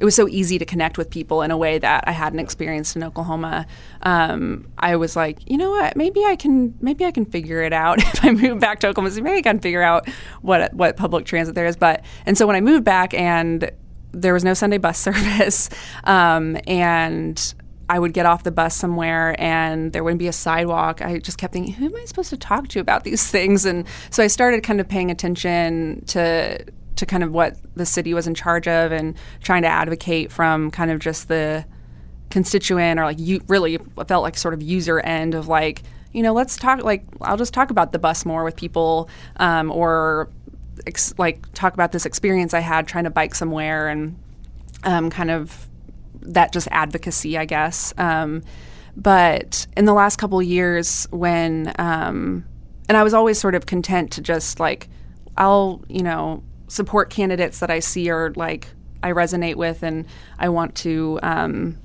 it 0.00 0.04
was 0.04 0.14
so 0.14 0.26
easy 0.28 0.58
to 0.58 0.64
connect 0.64 0.96
with 0.96 1.10
people 1.10 1.42
in 1.42 1.50
a 1.50 1.58
way 1.58 1.78
that 1.78 2.04
I 2.06 2.12
hadn't 2.12 2.38
experienced 2.38 2.96
in 2.96 3.04
Oklahoma. 3.04 3.66
Um, 4.00 4.66
I 4.78 4.96
was 4.96 5.14
like, 5.14 5.38
you 5.48 5.58
know 5.58 5.70
what? 5.70 5.94
Maybe 5.94 6.24
I 6.24 6.36
can 6.36 6.74
maybe 6.80 7.04
I 7.04 7.10
can 7.10 7.26
figure 7.26 7.62
it 7.62 7.74
out 7.74 7.98
if 8.14 8.24
I 8.24 8.30
move 8.30 8.58
back 8.60 8.80
to 8.80 8.88
Oklahoma 8.88 9.10
City. 9.10 9.22
Maybe 9.22 9.38
I 9.38 9.42
can 9.42 9.60
figure 9.60 9.82
out 9.82 10.08
what 10.40 10.72
what 10.72 10.96
public 10.96 11.26
transit 11.26 11.54
there 11.54 11.66
is. 11.66 11.76
But 11.76 12.02
and 12.24 12.36
so 12.36 12.46
when 12.46 12.56
I 12.56 12.60
moved 12.60 12.84
back 12.84 13.12
and 13.12 13.70
there 14.12 14.32
was 14.32 14.42
no 14.42 14.54
Sunday 14.54 14.78
bus 14.78 14.98
service, 15.08 15.68
um, 16.04 16.56
and 16.66 17.54
I 17.90 17.98
would 17.98 18.14
get 18.14 18.24
off 18.24 18.44
the 18.44 18.52
bus 18.52 18.76
somewhere 18.76 19.34
and 19.38 19.92
there 19.92 20.04
wouldn't 20.04 20.20
be 20.20 20.28
a 20.28 20.32
sidewalk. 20.32 21.02
I 21.02 21.18
just 21.18 21.38
kept 21.38 21.52
thinking, 21.52 21.74
who 21.74 21.86
am 21.86 21.96
I 21.96 22.04
supposed 22.04 22.30
to 22.30 22.36
talk 22.36 22.68
to 22.68 22.80
about 22.80 23.02
these 23.02 23.28
things? 23.30 23.66
And 23.66 23.84
so 24.10 24.22
I 24.22 24.28
started 24.28 24.62
kind 24.62 24.80
of 24.80 24.88
paying 24.88 25.10
attention 25.10 26.04
to 26.06 26.64
to 27.00 27.06
kind 27.06 27.22
of 27.22 27.32
what 27.32 27.56
the 27.74 27.84
city 27.84 28.14
was 28.14 28.26
in 28.26 28.34
charge 28.34 28.68
of 28.68 28.92
and 28.92 29.16
trying 29.42 29.62
to 29.62 29.68
advocate 29.68 30.30
from 30.30 30.70
kind 30.70 30.90
of 30.90 31.00
just 31.00 31.28
the 31.28 31.64
constituent 32.30 33.00
or 33.00 33.04
like 33.04 33.18
you 33.18 33.42
really 33.48 33.78
felt 34.06 34.22
like 34.22 34.36
sort 34.36 34.54
of 34.54 34.62
user 34.62 35.00
end 35.00 35.34
of 35.34 35.48
like 35.48 35.82
you 36.12 36.22
know 36.22 36.32
let's 36.32 36.56
talk 36.56 36.82
like 36.84 37.04
I'll 37.20 37.36
just 37.36 37.52
talk 37.52 37.70
about 37.70 37.92
the 37.92 37.98
bus 37.98 38.24
more 38.24 38.44
with 38.44 38.56
people 38.56 39.10
um, 39.36 39.70
or 39.70 40.30
ex- 40.86 41.14
like 41.18 41.52
talk 41.52 41.74
about 41.74 41.92
this 41.92 42.06
experience 42.06 42.54
I 42.54 42.60
had 42.60 42.86
trying 42.86 43.04
to 43.04 43.10
bike 43.10 43.34
somewhere 43.34 43.88
and 43.88 44.16
um, 44.84 45.10
kind 45.10 45.30
of 45.30 45.68
that 46.22 46.52
just 46.52 46.68
advocacy 46.70 47.36
I 47.36 47.44
guess. 47.44 47.92
Um, 47.98 48.42
but 48.96 49.66
in 49.76 49.84
the 49.84 49.92
last 49.92 50.16
couple 50.16 50.40
years 50.42 51.06
when 51.10 51.72
um, 51.78 52.44
and 52.88 52.96
I 52.96 53.02
was 53.02 53.14
always 53.14 53.38
sort 53.38 53.54
of 53.54 53.66
content 53.66 54.12
to 54.12 54.20
just 54.20 54.60
like 54.60 54.88
I'll 55.36 55.82
you 55.88 56.02
know 56.02 56.42
support 56.70 57.10
candidates 57.10 57.58
that 57.58 57.70
I 57.70 57.80
see 57.80 58.08
are 58.10 58.32
like 58.36 58.68
I 59.02 59.10
resonate 59.10 59.56
with, 59.56 59.82
and 59.82 60.06
I 60.38 60.48
want 60.50 60.76
to, 60.76 61.18
um, 61.22 61.78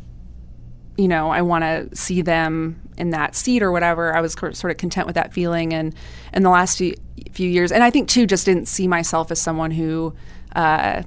you 0.96 1.08
know, 1.08 1.32
I 1.32 1.42
want 1.42 1.64
to 1.64 1.96
see 1.96 2.22
them 2.22 2.80
in 2.98 3.10
that 3.10 3.36
seat 3.36 3.64
or 3.64 3.72
whatever. 3.72 4.16
I 4.16 4.22
was 4.22 4.34
sort 4.34 4.66
of 4.66 4.78
content 4.78 5.08
with 5.08 5.16
that 5.16 5.34
feeling, 5.34 5.74
and 5.74 5.94
in 6.34 6.44
the 6.44 6.50
last 6.50 6.78
few, 6.78 6.94
few 7.32 7.50
years, 7.50 7.72
and 7.72 7.84
I 7.84 7.90
think 7.90 8.08
too, 8.08 8.28
just 8.28 8.46
didn't 8.46 8.68
see 8.68 8.88
myself 8.88 9.32
as 9.32 9.42
someone 9.42 9.72
who. 9.72 10.14
Uh, 10.56 11.04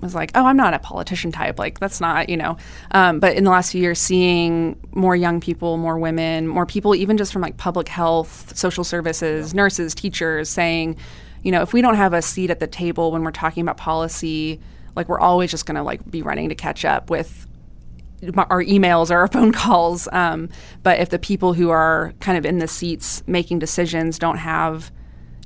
was 0.00 0.16
like, 0.16 0.32
oh, 0.34 0.44
I'm 0.44 0.56
not 0.56 0.74
a 0.74 0.80
politician 0.80 1.30
type. 1.30 1.60
Like, 1.60 1.78
that's 1.78 2.00
not, 2.00 2.28
you 2.28 2.36
know. 2.36 2.56
Um, 2.90 3.20
but 3.20 3.36
in 3.36 3.44
the 3.44 3.50
last 3.50 3.70
few 3.70 3.80
years, 3.80 4.00
seeing 4.00 4.76
more 4.90 5.14
young 5.14 5.40
people, 5.40 5.76
more 5.76 5.96
women, 5.96 6.48
more 6.48 6.66
people, 6.66 6.96
even 6.96 7.16
just 7.16 7.32
from 7.32 7.40
like 7.40 7.56
public 7.56 7.86
health, 7.86 8.56
social 8.56 8.82
services, 8.82 9.54
nurses, 9.54 9.94
teachers, 9.94 10.48
saying, 10.48 10.96
you 11.42 11.50
know, 11.50 11.62
if 11.62 11.72
we 11.72 11.82
don't 11.82 11.96
have 11.96 12.12
a 12.12 12.22
seat 12.22 12.50
at 12.50 12.60
the 12.60 12.66
table 12.66 13.10
when 13.12 13.22
we're 13.22 13.30
talking 13.30 13.62
about 13.62 13.76
policy, 13.76 14.60
like 14.96 15.08
we're 15.08 15.20
always 15.20 15.50
just 15.50 15.66
going 15.66 15.76
to 15.76 15.82
like 15.82 16.08
be 16.10 16.22
running 16.22 16.48
to 16.48 16.54
catch 16.54 16.84
up 16.84 17.10
with 17.10 17.46
our 18.36 18.62
emails 18.62 19.10
or 19.10 19.18
our 19.18 19.28
phone 19.32 19.52
calls. 19.52 20.08
Um, 20.12 20.48
but 20.82 21.00
if 21.00 21.10
the 21.10 21.18
people 21.18 21.54
who 21.54 21.70
are 21.70 22.12
kind 22.20 22.38
of 22.38 22.46
in 22.46 22.58
the 22.58 22.68
seats 22.68 23.22
making 23.26 23.58
decisions 23.58 24.18
don't 24.18 24.38
have, 24.38 24.92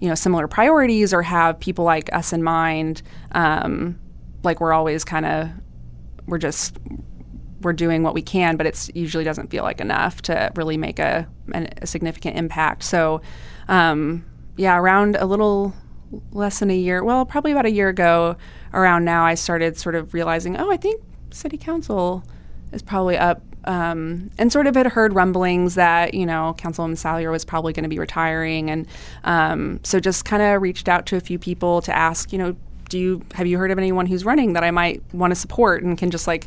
you 0.00 0.08
know, 0.08 0.14
similar 0.14 0.46
priorities 0.46 1.14
or 1.14 1.22
have 1.22 1.58
people 1.58 1.84
like 1.84 2.12
us 2.14 2.32
in 2.32 2.42
mind, 2.42 3.02
um, 3.32 3.98
like 4.42 4.60
we're 4.60 4.74
always 4.74 5.04
kind 5.04 5.24
of, 5.24 5.48
we're 6.26 6.38
just, 6.38 6.76
we're 7.62 7.72
doing 7.72 8.02
what 8.02 8.12
we 8.12 8.20
can, 8.20 8.56
but 8.56 8.66
it 8.66 8.90
usually 8.94 9.24
doesn't 9.24 9.50
feel 9.50 9.64
like 9.64 9.80
enough 9.80 10.20
to 10.22 10.52
really 10.56 10.76
make 10.76 10.98
a, 10.98 11.26
a 11.54 11.86
significant 11.86 12.36
impact. 12.36 12.82
So, 12.82 13.22
um, 13.68 14.24
yeah, 14.58 14.76
around 14.76 15.16
a 15.16 15.24
little 15.24 15.74
less 16.32 16.60
than 16.60 16.70
a 16.70 16.76
year, 16.76 17.02
well, 17.02 17.24
probably 17.24 17.52
about 17.52 17.66
a 17.66 17.70
year 17.70 17.88
ago 17.88 18.36
around 18.72 19.04
now, 19.04 19.24
I 19.24 19.34
started 19.34 19.76
sort 19.76 19.94
of 19.94 20.14
realizing, 20.14 20.56
oh, 20.56 20.70
I 20.70 20.76
think 20.76 21.02
city 21.30 21.56
council 21.56 22.24
is 22.72 22.82
probably 22.82 23.16
up. 23.16 23.42
Um, 23.64 24.30
and 24.38 24.52
sort 24.52 24.68
of 24.68 24.76
had 24.76 24.86
heard 24.86 25.12
rumblings 25.12 25.74
that, 25.74 26.14
you 26.14 26.24
know, 26.24 26.54
Councilwoman 26.56 26.96
Salyer 26.96 27.32
was 27.32 27.44
probably 27.44 27.72
going 27.72 27.82
to 27.82 27.88
be 27.88 27.98
retiring. 27.98 28.70
And 28.70 28.86
um, 29.24 29.80
so 29.82 29.98
just 29.98 30.24
kind 30.24 30.40
of 30.40 30.62
reached 30.62 30.88
out 30.88 31.04
to 31.06 31.16
a 31.16 31.20
few 31.20 31.36
people 31.36 31.82
to 31.82 31.92
ask, 31.92 32.32
you 32.32 32.38
know, 32.38 32.54
do 32.88 32.96
you 32.96 33.22
have 33.34 33.48
you 33.48 33.58
heard 33.58 33.72
of 33.72 33.78
anyone 33.78 34.06
who's 34.06 34.24
running 34.24 34.52
that 34.52 34.62
I 34.62 34.70
might 34.70 35.02
want 35.12 35.32
to 35.32 35.34
support 35.34 35.82
and 35.82 35.98
can 35.98 36.12
just 36.12 36.28
like 36.28 36.46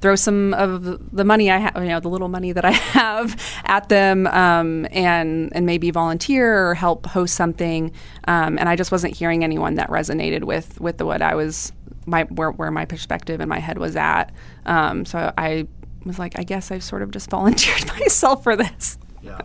throw 0.00 0.14
some 0.14 0.54
of 0.54 1.14
the 1.14 1.24
money 1.24 1.50
I 1.50 1.58
have, 1.58 1.76
you 1.76 1.88
know, 1.88 2.00
the 2.00 2.08
little 2.08 2.28
money 2.28 2.52
that 2.52 2.64
I 2.64 2.70
have 2.94 3.40
at 3.64 3.88
them, 3.88 4.26
um, 4.28 4.86
and 4.90 5.50
and 5.54 5.66
maybe 5.66 5.90
volunteer 5.90 6.68
or 6.68 6.74
help 6.74 7.06
host 7.06 7.34
something. 7.34 7.92
Um, 8.26 8.58
and 8.58 8.68
I 8.68 8.76
just 8.76 8.92
wasn't 8.92 9.16
hearing 9.16 9.44
anyone 9.44 9.74
that 9.74 9.88
resonated 9.88 10.44
with 10.44 10.80
with 10.80 10.98
the, 10.98 11.06
what 11.06 11.22
I 11.22 11.34
was 11.34 11.72
my 12.06 12.24
where, 12.24 12.50
where 12.50 12.70
my 12.70 12.84
perspective 12.84 13.40
and 13.40 13.48
my 13.48 13.58
head 13.58 13.78
was 13.78 13.96
at. 13.96 14.32
Um, 14.66 15.04
so 15.04 15.32
I 15.36 15.66
was 16.04 16.18
like, 16.18 16.38
I 16.38 16.42
guess 16.42 16.70
I've 16.70 16.84
sort 16.84 17.02
of 17.02 17.10
just 17.10 17.30
volunteered 17.30 17.86
myself 17.88 18.42
for 18.42 18.56
this. 18.56 18.98
Yeah. 19.20 19.40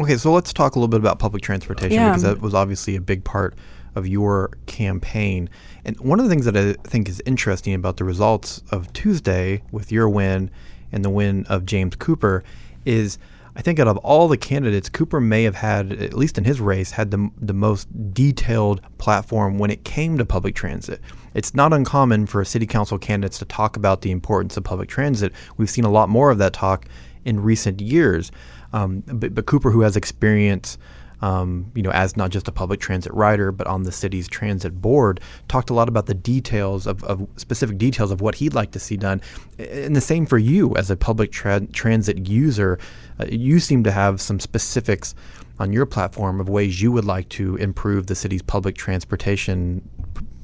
okay, 0.00 0.16
so 0.16 0.32
let's 0.32 0.52
talk 0.52 0.74
a 0.74 0.78
little 0.78 0.88
bit 0.88 1.00
about 1.00 1.18
public 1.18 1.42
transportation 1.42 1.92
yeah. 1.92 2.10
because 2.10 2.22
that 2.22 2.40
was 2.40 2.54
obviously 2.54 2.96
a 2.96 3.00
big 3.00 3.24
part 3.24 3.54
of 3.94 4.06
your 4.06 4.50
campaign. 4.66 5.48
And 5.84 5.98
one 6.00 6.18
of 6.18 6.24
the 6.24 6.30
things 6.30 6.44
that 6.44 6.56
I 6.56 6.74
think 6.88 7.08
is 7.08 7.22
interesting 7.26 7.74
about 7.74 7.96
the 7.96 8.04
results 8.04 8.62
of 8.70 8.92
Tuesday 8.92 9.62
with 9.70 9.92
your 9.92 10.08
win 10.08 10.50
and 10.92 11.04
the 11.04 11.10
win 11.10 11.46
of 11.48 11.66
James 11.66 11.96
Cooper 11.96 12.44
is 12.84 13.18
I 13.54 13.60
think 13.60 13.78
out 13.78 13.88
of 13.88 13.98
all 13.98 14.28
the 14.28 14.38
candidates, 14.38 14.88
Cooper 14.88 15.20
may 15.20 15.42
have 15.42 15.54
had, 15.54 15.92
at 15.92 16.14
least 16.14 16.38
in 16.38 16.44
his 16.44 16.58
race, 16.60 16.90
had 16.90 17.10
the, 17.10 17.30
the 17.38 17.52
most 17.52 17.86
detailed 18.14 18.80
platform 18.96 19.58
when 19.58 19.70
it 19.70 19.84
came 19.84 20.16
to 20.16 20.24
public 20.24 20.54
transit. 20.54 21.02
It's 21.34 21.54
not 21.54 21.72
uncommon 21.72 22.26
for 22.26 22.42
city 22.46 22.66
council 22.66 22.98
candidates 22.98 23.38
to 23.40 23.44
talk 23.44 23.76
about 23.76 24.00
the 24.00 24.10
importance 24.10 24.56
of 24.56 24.64
public 24.64 24.88
transit. 24.88 25.32
We've 25.58 25.68
seen 25.68 25.84
a 25.84 25.90
lot 25.90 26.08
more 26.08 26.30
of 26.30 26.38
that 26.38 26.54
talk 26.54 26.86
in 27.26 27.40
recent 27.40 27.80
years. 27.82 28.32
Um, 28.72 29.02
but, 29.06 29.34
but 29.34 29.44
Cooper, 29.44 29.70
who 29.70 29.82
has 29.82 29.96
experience 29.96 30.78
um, 31.22 31.70
you 31.74 31.82
know, 31.82 31.90
as 31.90 32.16
not 32.16 32.30
just 32.30 32.48
a 32.48 32.52
public 32.52 32.80
transit 32.80 33.14
rider, 33.14 33.52
but 33.52 33.66
on 33.66 33.84
the 33.84 33.92
city's 33.92 34.28
transit 34.28 34.82
board, 34.82 35.20
talked 35.48 35.70
a 35.70 35.74
lot 35.74 35.88
about 35.88 36.06
the 36.06 36.14
details 36.14 36.86
of, 36.86 37.02
of 37.04 37.26
specific 37.36 37.78
details 37.78 38.10
of 38.10 38.20
what 38.20 38.34
he'd 38.34 38.54
like 38.54 38.72
to 38.72 38.80
see 38.80 38.96
done. 38.96 39.20
And 39.58 39.94
the 39.94 40.00
same 40.00 40.26
for 40.26 40.38
you 40.38 40.74
as 40.76 40.90
a 40.90 40.96
public 40.96 41.30
tra- 41.30 41.66
transit 41.68 42.28
user. 42.28 42.78
Uh, 43.20 43.26
you 43.30 43.60
seem 43.60 43.84
to 43.84 43.92
have 43.92 44.20
some 44.20 44.40
specifics 44.40 45.14
on 45.58 45.72
your 45.72 45.86
platform 45.86 46.40
of 46.40 46.48
ways 46.48 46.82
you 46.82 46.90
would 46.90 47.04
like 47.04 47.28
to 47.30 47.56
improve 47.56 48.08
the 48.08 48.14
city's 48.14 48.42
public 48.42 48.74
transportation 48.74 49.88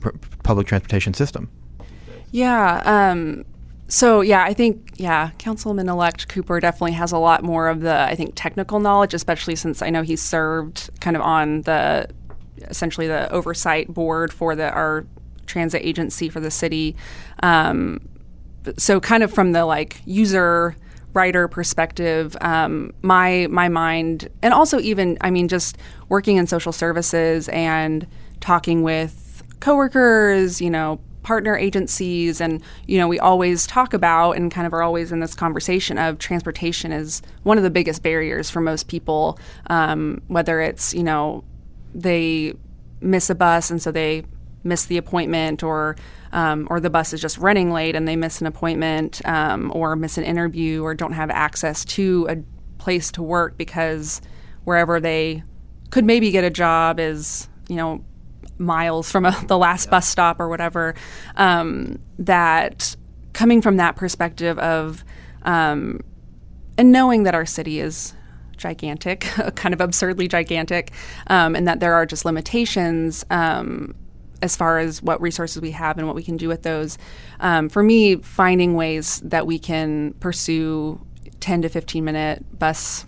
p- 0.00 0.10
public 0.44 0.66
transportation 0.66 1.12
system. 1.12 1.50
Yeah. 2.30 2.82
Um, 2.84 3.44
so 3.88 4.20
yeah, 4.20 4.44
I 4.44 4.52
think 4.52 4.92
yeah, 4.96 5.30
Councilman-elect 5.38 6.28
Cooper 6.28 6.60
definitely 6.60 6.92
has 6.92 7.10
a 7.10 7.18
lot 7.18 7.42
more 7.42 7.68
of 7.68 7.80
the 7.80 7.98
I 7.98 8.14
think 8.14 8.34
technical 8.34 8.80
knowledge, 8.80 9.14
especially 9.14 9.56
since 9.56 9.80
I 9.80 9.88
know 9.90 10.02
he 10.02 10.14
served 10.14 10.90
kind 11.00 11.16
of 11.16 11.22
on 11.22 11.62
the 11.62 12.08
essentially 12.62 13.06
the 13.06 13.30
oversight 13.32 13.88
board 13.88 14.32
for 14.32 14.54
the 14.54 14.70
our 14.70 15.06
transit 15.46 15.82
agency 15.82 16.28
for 16.28 16.40
the 16.40 16.50
city. 16.50 16.96
Um, 17.42 18.06
so 18.76 19.00
kind 19.00 19.22
of 19.22 19.32
from 19.32 19.52
the 19.52 19.64
like 19.64 20.02
user 20.04 20.76
writer 21.14 21.48
perspective, 21.48 22.36
um, 22.42 22.92
my 23.02 23.46
my 23.50 23.68
mind, 23.68 24.28
and 24.42 24.52
also 24.52 24.78
even 24.80 25.16
I 25.22 25.30
mean 25.30 25.48
just 25.48 25.78
working 26.10 26.36
in 26.36 26.46
social 26.46 26.72
services 26.72 27.48
and 27.48 28.06
talking 28.40 28.82
with 28.82 29.42
coworkers, 29.60 30.60
you 30.60 30.70
know, 30.70 31.00
partner 31.28 31.58
agencies 31.58 32.40
and 32.40 32.62
you 32.86 32.96
know 32.96 33.06
we 33.06 33.18
always 33.18 33.66
talk 33.66 33.92
about 33.92 34.32
and 34.32 34.50
kind 34.50 34.66
of 34.66 34.72
are 34.72 34.82
always 34.82 35.12
in 35.12 35.20
this 35.20 35.34
conversation 35.34 35.98
of 35.98 36.18
transportation 36.18 36.90
is 36.90 37.20
one 37.42 37.58
of 37.58 37.64
the 37.64 37.68
biggest 37.68 38.02
barriers 38.02 38.48
for 38.48 38.62
most 38.62 38.88
people 38.88 39.38
um, 39.66 40.22
whether 40.28 40.58
it's 40.62 40.94
you 40.94 41.02
know 41.02 41.44
they 41.94 42.54
miss 43.02 43.28
a 43.28 43.34
bus 43.34 43.70
and 43.70 43.82
so 43.82 43.92
they 43.92 44.24
miss 44.64 44.86
the 44.86 44.96
appointment 44.96 45.62
or 45.62 45.96
um, 46.32 46.66
or 46.70 46.80
the 46.80 46.88
bus 46.88 47.12
is 47.12 47.20
just 47.20 47.36
running 47.36 47.70
late 47.70 47.94
and 47.94 48.08
they 48.08 48.16
miss 48.16 48.40
an 48.40 48.46
appointment 48.46 49.20
um, 49.26 49.70
or 49.74 49.96
miss 49.96 50.16
an 50.16 50.24
interview 50.24 50.82
or 50.82 50.94
don't 50.94 51.12
have 51.12 51.28
access 51.28 51.84
to 51.84 52.26
a 52.30 52.36
place 52.82 53.12
to 53.12 53.22
work 53.22 53.58
because 53.58 54.22
wherever 54.64 54.98
they 54.98 55.42
could 55.90 56.06
maybe 56.06 56.30
get 56.30 56.42
a 56.42 56.50
job 56.50 56.98
is 56.98 57.50
you 57.68 57.76
know 57.76 58.02
miles 58.58 59.10
from 59.10 59.24
a, 59.24 59.44
the 59.46 59.58
last 59.58 59.86
yeah. 59.86 59.90
bus 59.90 60.08
stop 60.08 60.40
or 60.40 60.48
whatever. 60.48 60.94
Um, 61.36 61.98
that 62.18 62.96
coming 63.32 63.62
from 63.62 63.76
that 63.76 63.96
perspective 63.96 64.58
of, 64.58 65.04
um, 65.42 66.00
and 66.76 66.92
knowing 66.92 67.22
that 67.24 67.34
our 67.34 67.46
city 67.46 67.80
is 67.80 68.14
gigantic, 68.56 69.20
kind 69.54 69.72
of 69.72 69.80
absurdly 69.80 70.28
gigantic, 70.28 70.92
um, 71.28 71.54
and 71.54 71.66
that 71.68 71.80
there 71.80 71.94
are 71.94 72.04
just 72.04 72.24
limitations 72.24 73.24
um, 73.30 73.94
as 74.42 74.56
far 74.56 74.78
as 74.78 75.02
what 75.02 75.20
resources 75.20 75.62
we 75.62 75.70
have 75.72 75.98
and 75.98 76.06
what 76.06 76.16
we 76.16 76.22
can 76.22 76.36
do 76.36 76.48
with 76.48 76.62
those. 76.62 76.98
Um, 77.40 77.68
for 77.68 77.82
me, 77.82 78.16
finding 78.16 78.74
ways 78.74 79.20
that 79.24 79.46
we 79.46 79.58
can 79.58 80.14
pursue 80.14 81.00
10 81.40 81.62
to 81.62 81.68
15 81.68 82.04
minute 82.04 82.58
bus 82.58 83.06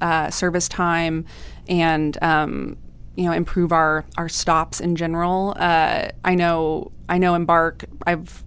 uh, 0.00 0.30
service 0.30 0.68
time 0.68 1.24
and 1.68 2.22
um, 2.22 2.76
you 3.16 3.24
know 3.24 3.32
improve 3.32 3.72
our 3.72 4.04
our 4.16 4.28
stops 4.28 4.80
in 4.80 4.96
general. 4.96 5.54
Uh, 5.56 6.08
I 6.24 6.34
know 6.34 6.92
I 7.08 7.18
know 7.18 7.34
Embark. 7.34 7.84
I've 8.06 8.44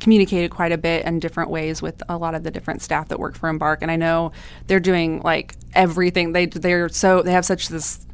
communicated 0.00 0.50
quite 0.50 0.72
a 0.72 0.78
bit 0.78 1.04
in 1.04 1.18
different 1.18 1.50
ways 1.50 1.82
with 1.82 2.02
a 2.08 2.16
lot 2.16 2.34
of 2.34 2.44
the 2.44 2.50
different 2.50 2.82
staff 2.82 3.08
that 3.08 3.18
work 3.18 3.36
for 3.36 3.48
Embark, 3.48 3.82
and 3.82 3.90
I 3.90 3.96
know 3.96 4.32
they're 4.66 4.80
doing 4.80 5.20
like 5.22 5.54
everything. 5.74 6.32
They 6.32 6.46
they're 6.46 6.88
so 6.88 7.22
they 7.22 7.32
have 7.32 7.44
such 7.44 7.68
this 7.68 8.06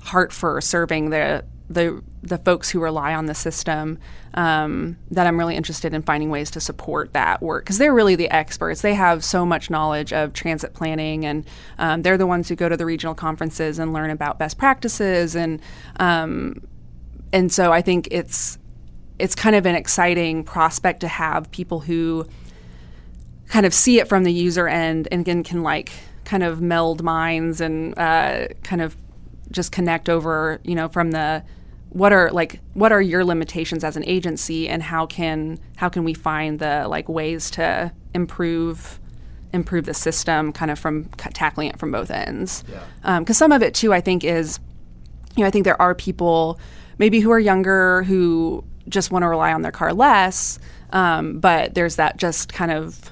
heart 0.00 0.32
for 0.32 0.60
serving 0.60 1.10
the 1.10 1.44
the 1.68 2.02
the 2.22 2.38
folks 2.38 2.70
who 2.70 2.80
rely 2.80 3.14
on 3.14 3.26
the 3.26 3.34
system 3.34 3.98
um, 4.34 4.96
that 5.10 5.26
I'm 5.26 5.38
really 5.38 5.56
interested 5.56 5.94
in 5.94 6.02
finding 6.02 6.30
ways 6.30 6.50
to 6.52 6.60
support 6.60 7.12
that 7.12 7.42
work 7.42 7.64
because 7.64 7.78
they're 7.78 7.94
really 7.94 8.16
the 8.16 8.30
experts. 8.30 8.82
They 8.82 8.94
have 8.94 9.24
so 9.24 9.46
much 9.46 9.70
knowledge 9.70 10.12
of 10.12 10.32
transit 10.32 10.74
planning, 10.74 11.24
and 11.24 11.44
um, 11.78 12.02
they're 12.02 12.18
the 12.18 12.26
ones 12.26 12.48
who 12.48 12.56
go 12.56 12.68
to 12.68 12.76
the 12.76 12.86
regional 12.86 13.14
conferences 13.14 13.78
and 13.78 13.92
learn 13.92 14.10
about 14.10 14.38
best 14.38 14.58
practices 14.58 15.34
and 15.34 15.60
um, 15.98 16.62
and 17.32 17.52
so 17.52 17.72
I 17.72 17.82
think 17.82 18.08
it's 18.10 18.58
it's 19.18 19.34
kind 19.34 19.56
of 19.56 19.66
an 19.66 19.74
exciting 19.74 20.44
prospect 20.44 21.00
to 21.00 21.08
have 21.08 21.50
people 21.50 21.80
who 21.80 22.26
kind 23.48 23.66
of 23.66 23.72
see 23.72 23.98
it 23.98 24.08
from 24.08 24.24
the 24.24 24.32
user 24.32 24.68
end 24.68 25.08
and 25.10 25.24
can, 25.24 25.42
can 25.42 25.62
like 25.62 25.92
kind 26.24 26.42
of 26.42 26.60
meld 26.60 27.02
minds 27.02 27.60
and 27.60 27.98
uh, 27.98 28.48
kind 28.62 28.82
of 28.82 28.96
just 29.56 29.72
connect 29.72 30.08
over 30.08 30.60
you 30.62 30.74
know 30.74 30.88
from 30.88 31.10
the 31.10 31.42
what 31.88 32.12
are 32.12 32.30
like 32.30 32.60
what 32.74 32.92
are 32.92 33.00
your 33.00 33.24
limitations 33.24 33.82
as 33.82 33.96
an 33.96 34.04
agency 34.04 34.68
and 34.68 34.82
how 34.82 35.06
can 35.06 35.58
how 35.76 35.88
can 35.88 36.04
we 36.04 36.14
find 36.14 36.58
the 36.58 36.86
like 36.88 37.08
ways 37.08 37.50
to 37.50 37.90
improve 38.14 39.00
improve 39.52 39.86
the 39.86 39.94
system 39.94 40.52
kind 40.52 40.70
of 40.70 40.78
from 40.78 41.04
tackling 41.32 41.68
it 41.68 41.78
from 41.78 41.90
both 41.90 42.10
ends 42.10 42.62
because 42.62 42.82
yeah. 43.04 43.16
um, 43.16 43.26
some 43.26 43.50
of 43.50 43.62
it 43.62 43.72
too 43.72 43.94
i 43.94 44.00
think 44.00 44.22
is 44.22 44.60
you 45.36 45.42
know 45.42 45.46
i 45.46 45.50
think 45.50 45.64
there 45.64 45.80
are 45.80 45.94
people 45.94 46.60
maybe 46.98 47.18
who 47.18 47.30
are 47.30 47.40
younger 47.40 48.02
who 48.02 48.62
just 48.88 49.10
want 49.10 49.22
to 49.22 49.28
rely 49.28 49.52
on 49.52 49.62
their 49.62 49.72
car 49.72 49.94
less 49.94 50.58
um, 50.90 51.40
but 51.40 51.74
there's 51.74 51.96
that 51.96 52.16
just 52.16 52.52
kind 52.52 52.70
of 52.70 53.10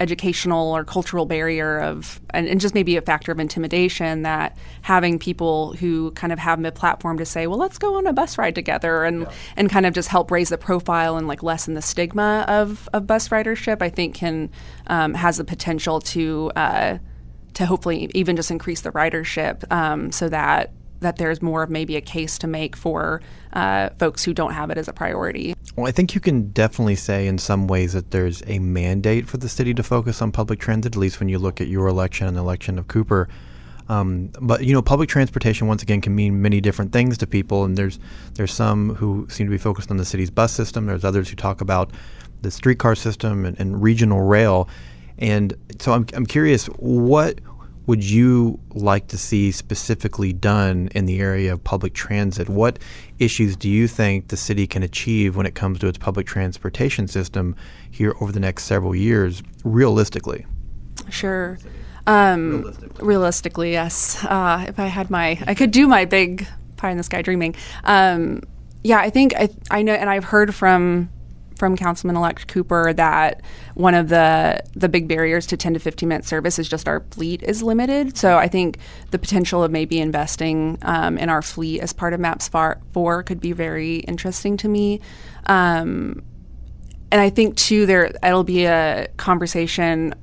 educational 0.00 0.74
or 0.74 0.82
cultural 0.82 1.26
barrier 1.26 1.78
of 1.78 2.20
and, 2.30 2.48
and, 2.48 2.60
just 2.60 2.74
maybe 2.74 2.96
a 2.96 3.02
factor 3.02 3.30
of 3.30 3.38
intimidation 3.38 4.22
that 4.22 4.56
having 4.82 5.18
people 5.18 5.74
who 5.74 6.10
kind 6.12 6.32
of 6.32 6.38
have 6.38 6.64
a 6.64 6.72
platform 6.72 7.18
to 7.18 7.24
say 7.26 7.46
well 7.46 7.58
let's 7.58 7.78
go 7.78 7.96
on 7.96 8.06
a 8.06 8.12
bus 8.12 8.38
ride 8.38 8.54
together 8.54 9.04
and 9.04 9.22
yeah. 9.22 9.32
and 9.56 9.68
kind 9.68 9.84
of 9.84 9.92
just 9.92 10.08
help 10.08 10.30
raise 10.30 10.48
the 10.48 10.58
profile 10.58 11.16
and 11.16 11.28
like 11.28 11.42
lessen 11.42 11.74
the 11.74 11.82
stigma 11.82 12.44
of, 12.48 12.88
of 12.94 13.06
bus 13.06 13.28
ridership 13.28 13.82
i 13.82 13.90
think 13.90 14.14
can 14.14 14.50
um, 14.86 15.12
has 15.12 15.36
the 15.36 15.44
potential 15.44 16.00
to 16.00 16.50
uh, 16.56 16.96
to 17.52 17.66
hopefully 17.66 18.10
even 18.14 18.36
just 18.36 18.50
increase 18.50 18.80
the 18.80 18.90
ridership 18.92 19.70
um, 19.70 20.10
so 20.10 20.28
that 20.28 20.72
that 21.00 21.16
there's 21.16 21.42
more 21.42 21.62
of 21.62 21.70
maybe 21.70 21.96
a 21.96 22.00
case 22.00 22.38
to 22.38 22.46
make 22.46 22.76
for 22.76 23.20
uh, 23.52 23.90
folks 23.98 24.24
who 24.24 24.32
don't 24.32 24.52
have 24.52 24.70
it 24.70 24.78
as 24.78 24.88
a 24.88 24.92
priority. 24.92 25.54
Well, 25.76 25.86
I 25.86 25.90
think 25.92 26.14
you 26.14 26.20
can 26.20 26.50
definitely 26.50 26.96
say 26.96 27.26
in 27.26 27.38
some 27.38 27.66
ways 27.66 27.92
that 27.92 28.10
there's 28.10 28.42
a 28.46 28.58
mandate 28.58 29.26
for 29.26 29.38
the 29.38 29.48
city 29.48 29.74
to 29.74 29.82
focus 29.82 30.20
on 30.22 30.32
public 30.32 30.60
transit, 30.60 30.94
at 30.94 30.98
least 30.98 31.20
when 31.20 31.28
you 31.28 31.38
look 31.38 31.60
at 31.60 31.68
your 31.68 31.86
election 31.88 32.26
and 32.26 32.36
the 32.36 32.40
election 32.40 32.78
of 32.78 32.88
Cooper. 32.88 33.28
Um, 33.88 34.30
but 34.40 34.64
you 34.64 34.72
know, 34.72 34.82
public 34.82 35.08
transportation 35.08 35.66
once 35.66 35.82
again 35.82 36.00
can 36.00 36.14
mean 36.14 36.40
many 36.40 36.60
different 36.60 36.92
things 36.92 37.18
to 37.18 37.26
people, 37.26 37.64
and 37.64 37.76
there's 37.76 37.98
there's 38.34 38.52
some 38.52 38.94
who 38.94 39.26
seem 39.28 39.48
to 39.48 39.50
be 39.50 39.58
focused 39.58 39.90
on 39.90 39.96
the 39.96 40.04
city's 40.04 40.30
bus 40.30 40.52
system. 40.52 40.86
There's 40.86 41.04
others 41.04 41.28
who 41.28 41.34
talk 41.34 41.60
about 41.60 41.90
the 42.42 42.52
streetcar 42.52 42.94
system 42.94 43.44
and, 43.44 43.58
and 43.58 43.82
regional 43.82 44.20
rail. 44.20 44.68
And 45.18 45.54
so 45.80 45.92
I'm 45.92 46.06
I'm 46.14 46.24
curious 46.24 46.66
what 46.66 47.40
would 47.90 48.08
you 48.08 48.56
like 48.72 49.08
to 49.08 49.18
see 49.18 49.50
specifically 49.50 50.32
done 50.32 50.88
in 50.94 51.06
the 51.06 51.18
area 51.18 51.52
of 51.52 51.64
public 51.64 51.92
transit? 51.92 52.48
What 52.48 52.78
issues 53.18 53.56
do 53.56 53.68
you 53.68 53.88
think 53.88 54.28
the 54.28 54.36
city 54.36 54.68
can 54.68 54.84
achieve 54.84 55.34
when 55.34 55.44
it 55.44 55.56
comes 55.56 55.80
to 55.80 55.88
its 55.88 55.98
public 55.98 56.24
transportation 56.24 57.08
system 57.08 57.56
here 57.90 58.14
over 58.20 58.30
the 58.30 58.38
next 58.38 58.66
several 58.66 58.94
years, 58.94 59.42
realistically? 59.64 60.46
Sure. 61.08 61.58
Um, 62.06 62.60
realistically. 62.60 63.04
realistically. 63.04 63.72
yes. 63.72 64.24
Uh, 64.24 64.66
if 64.68 64.78
I 64.78 64.86
had 64.86 65.10
my, 65.10 65.42
I 65.48 65.54
could 65.56 65.72
do 65.72 65.88
my 65.88 66.04
big 66.04 66.46
pie 66.76 66.92
in 66.92 66.96
the 66.96 67.02
sky 67.02 67.22
dreaming. 67.22 67.56
Um, 67.82 68.44
yeah, 68.84 69.00
I 69.00 69.10
think 69.10 69.34
I, 69.34 69.48
I 69.68 69.82
know, 69.82 69.94
and 69.94 70.08
I've 70.08 70.22
heard 70.22 70.54
from 70.54 71.10
from 71.60 71.76
Councilman-elect 71.76 72.48
Cooper 72.48 72.92
that 72.94 73.42
one 73.74 73.94
of 73.94 74.08
the 74.08 74.60
the 74.74 74.88
big 74.88 75.06
barriers 75.06 75.46
to 75.46 75.58
10 75.58 75.74
to 75.74 75.78
15 75.78 76.08
minute 76.08 76.24
service 76.24 76.58
is 76.58 76.68
just 76.68 76.88
our 76.88 77.04
fleet 77.10 77.42
is 77.42 77.62
limited. 77.62 78.16
So 78.16 78.38
I 78.38 78.48
think 78.48 78.78
the 79.10 79.18
potential 79.18 79.62
of 79.62 79.70
maybe 79.70 80.00
investing 80.00 80.78
um, 80.82 81.18
in 81.18 81.28
our 81.28 81.42
fleet 81.42 81.80
as 81.80 81.92
part 81.92 82.14
of 82.14 82.20
MAPS 82.20 82.48
4 82.48 83.22
could 83.24 83.40
be 83.40 83.52
very 83.52 83.96
interesting 83.98 84.56
to 84.56 84.68
me. 84.68 85.00
Um, 85.46 86.22
and 87.12 87.20
I 87.20 87.28
think 87.28 87.56
too 87.56 87.84
there 87.84 88.06
it'll 88.24 88.42
be 88.42 88.64
a 88.64 89.08
conversation 89.18 90.14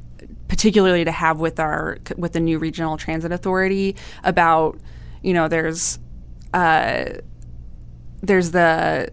particularly 0.47 1.05
to 1.05 1.11
have 1.11 1.39
with 1.39 1.59
our 1.59 1.99
with 2.17 2.33
the 2.33 2.39
new 2.39 2.57
regional 2.57 2.97
transit 2.97 3.31
authority 3.31 3.95
about 4.23 4.79
you 5.21 5.33
know 5.33 5.47
there's 5.47 5.99
uh, 6.55 7.05
there's 8.21 8.51
the 8.51 9.11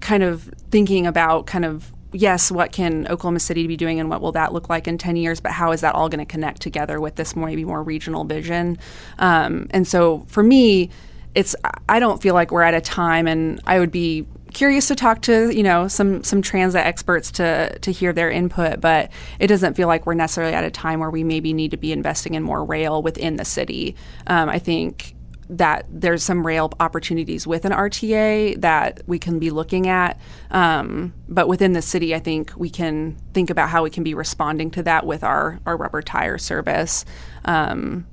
kind 0.00 0.22
of 0.22 0.50
thinking 0.70 1.06
about 1.06 1.46
kind 1.46 1.64
of 1.64 1.92
yes, 2.12 2.50
what 2.50 2.72
can 2.72 3.06
Oklahoma 3.08 3.40
City 3.40 3.66
be 3.66 3.76
doing 3.76 4.00
and 4.00 4.08
what 4.08 4.20
will 4.20 4.32
that 4.32 4.52
look 4.52 4.68
like 4.68 4.88
in 4.88 4.98
10 4.98 5.16
years, 5.16 5.40
but 5.40 5.52
how 5.52 5.72
is 5.72 5.82
that 5.82 5.94
all 5.94 6.08
going 6.08 6.20
to 6.20 6.24
connect 6.24 6.62
together 6.62 7.00
with 7.00 7.16
this 7.16 7.36
maybe 7.36 7.64
more 7.64 7.82
regional 7.82 8.24
vision? 8.24 8.78
Um, 9.18 9.66
and 9.70 9.86
so 9.86 10.24
for 10.28 10.42
me, 10.42 10.90
it's 11.34 11.54
I 11.88 12.00
don't 12.00 12.20
feel 12.22 12.34
like 12.34 12.50
we're 12.50 12.62
at 12.62 12.74
a 12.74 12.80
time, 12.80 13.28
and 13.28 13.60
I 13.66 13.78
would 13.78 13.92
be 13.92 14.26
curious 14.52 14.88
to 14.88 14.94
talk 14.94 15.20
to 15.22 15.54
you 15.54 15.62
know 15.62 15.86
some 15.86 16.24
some 16.24 16.40
transit 16.40 16.84
experts 16.84 17.30
to 17.32 17.78
to 17.80 17.92
hear 17.92 18.12
their 18.12 18.30
input, 18.30 18.80
but 18.80 19.12
it 19.38 19.46
doesn't 19.46 19.74
feel 19.74 19.88
like 19.88 20.06
we're 20.06 20.14
necessarily 20.14 20.54
at 20.54 20.64
a 20.64 20.70
time 20.70 21.00
where 21.00 21.10
we 21.10 21.22
maybe 21.22 21.52
need 21.52 21.70
to 21.70 21.76
be 21.76 21.92
investing 21.92 22.34
in 22.34 22.42
more 22.42 22.64
rail 22.64 23.02
within 23.02 23.36
the 23.36 23.44
city. 23.44 23.94
Um, 24.26 24.48
I 24.48 24.58
think 24.58 25.14
that 25.50 25.86
there's 25.88 26.22
some 26.22 26.46
rail 26.46 26.72
opportunities 26.78 27.46
with 27.46 27.64
an 27.64 27.72
RTA 27.72 28.60
that 28.60 29.02
we 29.06 29.18
can 29.18 29.38
be 29.38 29.50
looking 29.50 29.88
at. 29.88 30.20
Um, 30.50 31.14
but 31.28 31.48
within 31.48 31.72
the 31.72 31.82
city, 31.82 32.14
I 32.14 32.18
think 32.18 32.52
we 32.56 32.68
can 32.70 33.16
think 33.32 33.50
about 33.50 33.68
how 33.70 33.82
we 33.82 33.90
can 33.90 34.02
be 34.02 34.14
responding 34.14 34.70
to 34.72 34.82
that 34.82 35.06
with 35.06 35.24
our, 35.24 35.58
our 35.64 35.76
rubber 35.76 36.02
tire 36.02 36.38
service. 36.38 37.04
Um, 37.44 38.06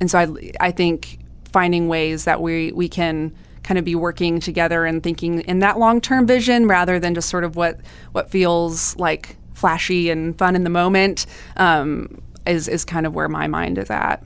and 0.00 0.10
so 0.10 0.18
I, 0.18 0.52
I 0.60 0.70
think 0.70 1.18
finding 1.52 1.88
ways 1.88 2.24
that 2.24 2.40
we, 2.40 2.72
we 2.72 2.88
can 2.88 3.34
kind 3.62 3.78
of 3.78 3.84
be 3.84 3.94
working 3.94 4.40
together 4.40 4.84
and 4.84 5.02
thinking 5.02 5.40
in 5.42 5.60
that 5.60 5.78
long-term 5.78 6.26
vision 6.26 6.66
rather 6.66 6.98
than 6.98 7.14
just 7.14 7.28
sort 7.28 7.44
of 7.44 7.56
what, 7.56 7.80
what 8.12 8.30
feels 8.30 8.96
like 8.96 9.36
flashy 9.54 10.10
and 10.10 10.36
fun 10.36 10.56
in 10.56 10.64
the 10.64 10.70
moment 10.70 11.26
um, 11.56 12.20
is, 12.46 12.68
is 12.68 12.84
kind 12.84 13.06
of 13.06 13.14
where 13.14 13.28
my 13.28 13.46
mind 13.46 13.78
is 13.78 13.90
at. 13.90 14.22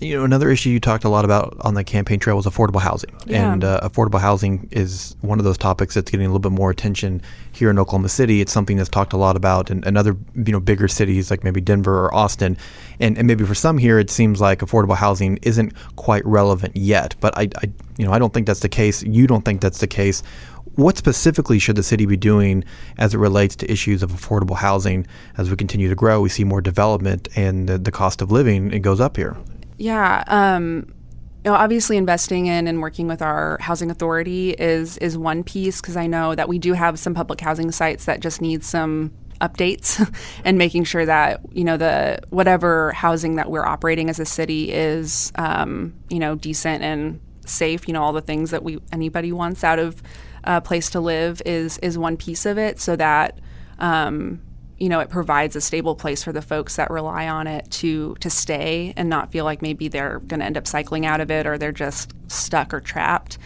You 0.00 0.18
know, 0.18 0.24
another 0.24 0.50
issue 0.50 0.70
you 0.70 0.80
talked 0.80 1.04
a 1.04 1.08
lot 1.08 1.24
about 1.24 1.56
on 1.60 1.74
the 1.74 1.84
campaign 1.84 2.18
trail 2.18 2.36
was 2.36 2.46
affordable 2.46 2.80
housing. 2.80 3.10
Yeah. 3.26 3.52
And 3.52 3.64
uh, 3.64 3.80
affordable 3.82 4.20
housing 4.20 4.68
is 4.70 5.16
one 5.20 5.38
of 5.38 5.44
those 5.44 5.58
topics 5.58 5.94
that's 5.94 6.10
getting 6.10 6.26
a 6.26 6.28
little 6.28 6.40
bit 6.40 6.52
more 6.52 6.70
attention 6.70 7.22
here 7.52 7.70
in 7.70 7.78
Oklahoma 7.78 8.08
City. 8.08 8.40
It's 8.40 8.52
something 8.52 8.76
that's 8.76 8.88
talked 8.88 9.12
a 9.12 9.16
lot 9.16 9.36
about 9.36 9.70
in, 9.70 9.84
in 9.84 9.96
other, 9.96 10.16
you 10.34 10.52
know, 10.52 10.60
bigger 10.60 10.88
cities 10.88 11.30
like 11.30 11.44
maybe 11.44 11.60
Denver 11.60 12.04
or 12.04 12.14
Austin. 12.14 12.56
And, 13.00 13.16
and 13.18 13.26
maybe 13.26 13.44
for 13.44 13.54
some 13.54 13.78
here, 13.78 13.98
it 13.98 14.10
seems 14.10 14.40
like 14.40 14.60
affordable 14.60 14.96
housing 14.96 15.38
isn't 15.42 15.72
quite 15.96 16.24
relevant 16.26 16.76
yet. 16.76 17.14
But 17.20 17.36
I, 17.36 17.48
I, 17.56 17.72
you 17.96 18.04
know, 18.04 18.12
I 18.12 18.18
don't 18.18 18.32
think 18.32 18.46
that's 18.46 18.60
the 18.60 18.68
case. 18.68 19.02
You 19.02 19.26
don't 19.26 19.44
think 19.44 19.60
that's 19.60 19.78
the 19.78 19.86
case. 19.86 20.22
What 20.76 20.98
specifically 20.98 21.60
should 21.60 21.76
the 21.76 21.84
city 21.84 22.04
be 22.04 22.16
doing 22.16 22.64
as 22.98 23.14
it 23.14 23.18
relates 23.18 23.54
to 23.56 23.70
issues 23.70 24.02
of 24.02 24.10
affordable 24.10 24.56
housing 24.56 25.06
as 25.36 25.48
we 25.48 25.56
continue 25.56 25.88
to 25.88 25.94
grow? 25.94 26.20
We 26.20 26.28
see 26.28 26.42
more 26.42 26.60
development 26.60 27.28
and 27.36 27.68
the, 27.68 27.78
the 27.78 27.92
cost 27.92 28.20
of 28.20 28.32
living 28.32 28.72
it 28.72 28.80
goes 28.80 29.00
up 29.00 29.16
here. 29.16 29.36
Yeah. 29.76 30.24
Um, 30.26 30.94
you 31.44 31.50
know, 31.50 31.56
obviously, 31.56 31.96
investing 31.98 32.46
in 32.46 32.66
and 32.66 32.80
working 32.80 33.06
with 33.06 33.20
our 33.20 33.58
housing 33.60 33.90
authority 33.90 34.50
is 34.50 34.96
is 34.98 35.18
one 35.18 35.44
piece 35.44 35.80
because 35.80 35.96
I 35.96 36.06
know 36.06 36.34
that 36.34 36.48
we 36.48 36.58
do 36.58 36.72
have 36.72 36.98
some 36.98 37.12
public 37.12 37.40
housing 37.40 37.70
sites 37.70 38.06
that 38.06 38.20
just 38.20 38.40
need 38.40 38.64
some 38.64 39.12
updates 39.40 40.00
and 40.44 40.56
making 40.56 40.84
sure 40.84 41.04
that 41.04 41.40
you 41.52 41.64
know 41.64 41.76
the 41.76 42.18
whatever 42.30 42.92
housing 42.92 43.36
that 43.36 43.50
we're 43.50 43.64
operating 43.66 44.08
as 44.08 44.18
a 44.18 44.24
city 44.24 44.72
is 44.72 45.32
um, 45.34 45.92
you 46.08 46.18
know 46.18 46.34
decent 46.34 46.82
and 46.82 47.20
safe. 47.44 47.86
You 47.86 47.92
know, 47.92 48.02
all 48.02 48.14
the 48.14 48.22
things 48.22 48.50
that 48.50 48.62
we 48.62 48.78
anybody 48.90 49.30
wants 49.30 49.62
out 49.62 49.78
of 49.78 50.02
a 50.44 50.62
place 50.62 50.88
to 50.90 51.00
live 51.00 51.42
is 51.44 51.76
is 51.78 51.98
one 51.98 52.16
piece 52.16 52.46
of 52.46 52.58
it, 52.58 52.80
so 52.80 52.96
that. 52.96 53.38
Um, 53.78 54.40
you 54.78 54.88
know, 54.88 55.00
it 55.00 55.08
provides 55.08 55.54
a 55.56 55.60
stable 55.60 55.94
place 55.94 56.24
for 56.24 56.32
the 56.32 56.42
folks 56.42 56.76
that 56.76 56.90
rely 56.90 57.28
on 57.28 57.46
it 57.46 57.70
to 57.70 58.16
to 58.20 58.30
stay 58.30 58.92
and 58.96 59.08
not 59.08 59.30
feel 59.30 59.44
like 59.44 59.62
maybe 59.62 59.88
they're 59.88 60.18
going 60.20 60.40
to 60.40 60.46
end 60.46 60.56
up 60.56 60.66
cycling 60.66 61.06
out 61.06 61.20
of 61.20 61.30
it 61.30 61.46
or 61.46 61.58
they're 61.58 61.72
just 61.72 62.12
stuck 62.30 62.74
or 62.74 62.80
trapped. 62.80 63.38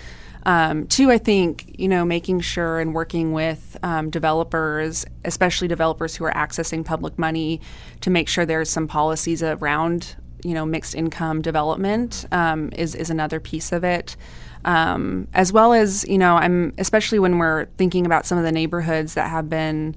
Um, 0.44 0.86
two, 0.86 1.10
I 1.10 1.18
think 1.18 1.74
you 1.78 1.88
know 1.88 2.04
making 2.04 2.40
sure 2.40 2.80
and 2.80 2.94
working 2.94 3.32
with 3.32 3.76
um, 3.82 4.08
developers, 4.08 5.04
especially 5.24 5.68
developers 5.68 6.16
who 6.16 6.24
are 6.24 6.32
accessing 6.32 6.84
public 6.84 7.18
money, 7.18 7.60
to 8.00 8.10
make 8.10 8.28
sure 8.28 8.46
there's 8.46 8.70
some 8.70 8.88
policies 8.88 9.42
around 9.42 10.16
you 10.44 10.54
know 10.54 10.64
mixed 10.64 10.94
income 10.94 11.42
development 11.42 12.24
um, 12.32 12.70
is 12.76 12.94
is 12.94 13.10
another 13.10 13.40
piece 13.40 13.72
of 13.72 13.84
it. 13.84 14.16
Um, 14.64 15.28
as 15.34 15.52
well 15.52 15.72
as 15.74 16.04
you 16.08 16.16
know, 16.16 16.36
I'm 16.36 16.72
especially 16.78 17.18
when 17.18 17.38
we're 17.38 17.66
thinking 17.76 18.06
about 18.06 18.24
some 18.24 18.38
of 18.38 18.44
the 18.44 18.52
neighborhoods 18.52 19.14
that 19.14 19.28
have 19.30 19.50
been 19.50 19.94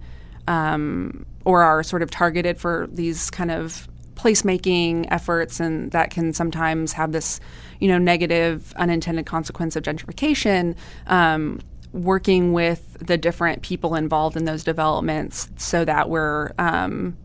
um, 0.47 1.25
or 1.45 1.63
are 1.63 1.83
sort 1.83 2.01
of 2.01 2.11
targeted 2.11 2.57
for 2.57 2.87
these 2.91 3.29
kind 3.29 3.51
of 3.51 3.87
placemaking 4.15 5.07
efforts, 5.09 5.59
and 5.59 5.91
that 5.91 6.11
can 6.11 6.33
sometimes 6.33 6.93
have 6.93 7.11
this, 7.11 7.39
you 7.79 7.87
know, 7.87 7.97
negative 7.97 8.73
unintended 8.75 9.25
consequence 9.25 9.75
of 9.75 9.83
gentrification. 9.83 10.75
Um, 11.07 11.59
working 11.93 12.53
with 12.53 12.95
the 13.05 13.17
different 13.17 13.63
people 13.63 13.95
involved 13.95 14.37
in 14.37 14.45
those 14.45 14.63
developments, 14.63 15.49
so 15.57 15.83
that 15.85 16.09
we're 16.09 16.51
um, 16.57 17.17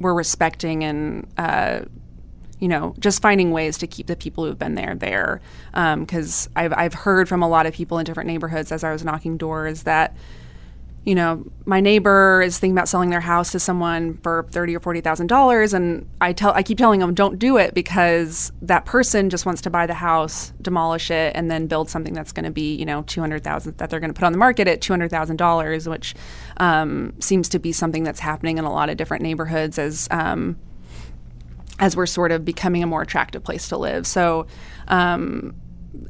we're 0.00 0.14
respecting 0.14 0.84
and 0.84 1.26
uh, 1.36 1.80
you 2.60 2.68
know, 2.68 2.94
just 2.98 3.22
finding 3.22 3.50
ways 3.50 3.78
to 3.78 3.86
keep 3.86 4.06
the 4.06 4.14
people 4.14 4.44
who've 4.44 4.58
been 4.58 4.74
there 4.74 4.94
there. 4.94 5.40
Because 5.72 6.46
um, 6.48 6.52
I've, 6.56 6.72
I've 6.74 6.94
heard 6.94 7.28
from 7.28 7.42
a 7.42 7.48
lot 7.48 7.66
of 7.66 7.74
people 7.74 7.98
in 7.98 8.04
different 8.04 8.28
neighborhoods 8.28 8.70
as 8.70 8.84
I 8.84 8.92
was 8.92 9.04
knocking 9.04 9.38
doors 9.38 9.84
that 9.84 10.14
you 11.04 11.14
know, 11.14 11.44
my 11.64 11.80
neighbor 11.80 12.42
is 12.42 12.58
thinking 12.58 12.76
about 12.76 12.88
selling 12.88 13.08
their 13.08 13.20
house 13.20 13.52
to 13.52 13.58
someone 13.58 14.18
for 14.18 14.46
thirty 14.50 14.76
or 14.76 14.80
forty 14.80 15.00
thousand 15.00 15.28
dollars, 15.28 15.72
and 15.72 16.06
I 16.20 16.34
tell 16.34 16.52
I 16.52 16.62
keep 16.62 16.76
telling 16.76 17.00
them 17.00 17.14
don't 17.14 17.38
do 17.38 17.56
it 17.56 17.72
because 17.72 18.52
that 18.60 18.84
person 18.84 19.30
just 19.30 19.46
wants 19.46 19.62
to 19.62 19.70
buy 19.70 19.86
the 19.86 19.94
house, 19.94 20.52
demolish 20.60 21.10
it, 21.10 21.34
and 21.34 21.50
then 21.50 21.66
build 21.66 21.88
something 21.88 22.12
that's 22.12 22.32
going 22.32 22.44
to 22.44 22.50
be 22.50 22.74
you 22.74 22.84
know 22.84 23.02
two 23.02 23.22
hundred 23.22 23.42
thousand 23.42 23.78
that 23.78 23.88
they're 23.88 24.00
going 24.00 24.12
to 24.12 24.18
put 24.18 24.26
on 24.26 24.32
the 24.32 24.38
market 24.38 24.68
at 24.68 24.82
two 24.82 24.92
hundred 24.92 25.10
thousand 25.10 25.36
dollars, 25.36 25.88
which 25.88 26.14
um, 26.58 27.14
seems 27.18 27.48
to 27.48 27.58
be 27.58 27.72
something 27.72 28.04
that's 28.04 28.20
happening 28.20 28.58
in 28.58 28.64
a 28.64 28.72
lot 28.72 28.90
of 28.90 28.98
different 28.98 29.22
neighborhoods 29.22 29.78
as 29.78 30.06
um, 30.10 30.58
as 31.78 31.96
we're 31.96 32.06
sort 32.06 32.30
of 32.30 32.44
becoming 32.44 32.82
a 32.82 32.86
more 32.86 33.00
attractive 33.00 33.42
place 33.42 33.70
to 33.70 33.78
live. 33.78 34.06
So, 34.06 34.46
um, 34.88 35.54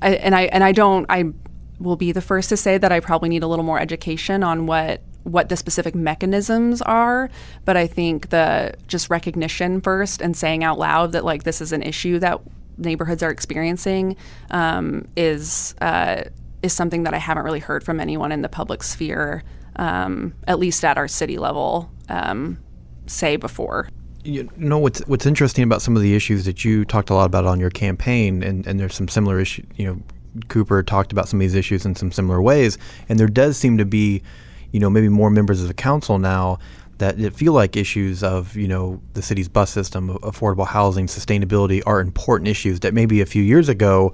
I, 0.02 0.14
and 0.16 0.34
I 0.34 0.42
and 0.46 0.64
I 0.64 0.72
don't 0.72 1.06
I 1.08 1.32
will 1.80 1.96
be 1.96 2.12
the 2.12 2.20
first 2.20 2.48
to 2.50 2.56
say 2.56 2.78
that 2.78 2.92
I 2.92 3.00
probably 3.00 3.28
need 3.28 3.42
a 3.42 3.46
little 3.46 3.64
more 3.64 3.80
education 3.80 4.42
on 4.42 4.66
what 4.66 5.02
what 5.22 5.50
the 5.50 5.56
specific 5.56 5.94
mechanisms 5.94 6.80
are 6.80 7.28
but 7.66 7.76
i 7.76 7.86
think 7.86 8.30
the 8.30 8.72
just 8.86 9.10
recognition 9.10 9.78
first 9.78 10.22
and 10.22 10.34
saying 10.34 10.64
out 10.64 10.78
loud 10.78 11.12
that 11.12 11.26
like 11.26 11.42
this 11.42 11.60
is 11.60 11.72
an 11.72 11.82
issue 11.82 12.18
that 12.18 12.40
neighborhoods 12.78 13.22
are 13.22 13.28
experiencing 13.28 14.16
um, 14.50 15.06
is 15.18 15.74
uh, 15.82 16.22
is 16.62 16.72
something 16.72 17.02
that 17.02 17.12
i 17.12 17.18
haven't 17.18 17.44
really 17.44 17.58
heard 17.58 17.84
from 17.84 18.00
anyone 18.00 18.32
in 18.32 18.40
the 18.40 18.48
public 18.48 18.82
sphere 18.82 19.44
um, 19.76 20.34
at 20.46 20.58
least 20.58 20.84
at 20.84 20.96
our 20.96 21.08
city 21.08 21.38
level 21.38 21.90
um, 22.08 22.58
say 23.06 23.36
before. 23.36 23.88
You 24.22 24.48
know 24.56 24.78
what's 24.78 25.00
what's 25.06 25.24
interesting 25.24 25.64
about 25.64 25.80
some 25.80 25.96
of 25.96 26.02
the 26.02 26.14
issues 26.14 26.44
that 26.44 26.64
you 26.64 26.84
talked 26.84 27.08
a 27.08 27.14
lot 27.14 27.24
about 27.24 27.46
on 27.46 27.58
your 27.58 27.70
campaign 27.70 28.42
and, 28.42 28.66
and 28.66 28.78
there's 28.78 28.94
some 28.94 29.08
similar 29.08 29.40
issues 29.40 29.64
you 29.76 29.86
know 29.86 30.02
Cooper 30.48 30.82
talked 30.82 31.12
about 31.12 31.28
some 31.28 31.38
of 31.38 31.42
these 31.42 31.54
issues 31.54 31.84
in 31.84 31.94
some 31.94 32.12
similar 32.12 32.40
ways, 32.40 32.78
and 33.08 33.18
there 33.18 33.28
does 33.28 33.56
seem 33.56 33.78
to 33.78 33.84
be, 33.84 34.22
you 34.72 34.80
know, 34.80 34.90
maybe 34.90 35.08
more 35.08 35.30
members 35.30 35.62
of 35.62 35.68
the 35.68 35.74
council 35.74 36.18
now 36.18 36.58
that 37.00 37.16
feel 37.34 37.54
like 37.54 37.76
issues 37.76 38.22
of 38.22 38.54
you 38.54 38.68
know 38.68 39.00
the 39.14 39.22
city's 39.22 39.48
bus 39.48 39.70
system, 39.70 40.10
affordable 40.18 40.66
housing, 40.66 41.06
sustainability 41.06 41.82
are 41.86 42.00
important 42.00 42.46
issues 42.46 42.80
that 42.80 42.94
maybe 42.94 43.20
a 43.20 43.26
few 43.26 43.42
years 43.42 43.68
ago, 43.68 44.12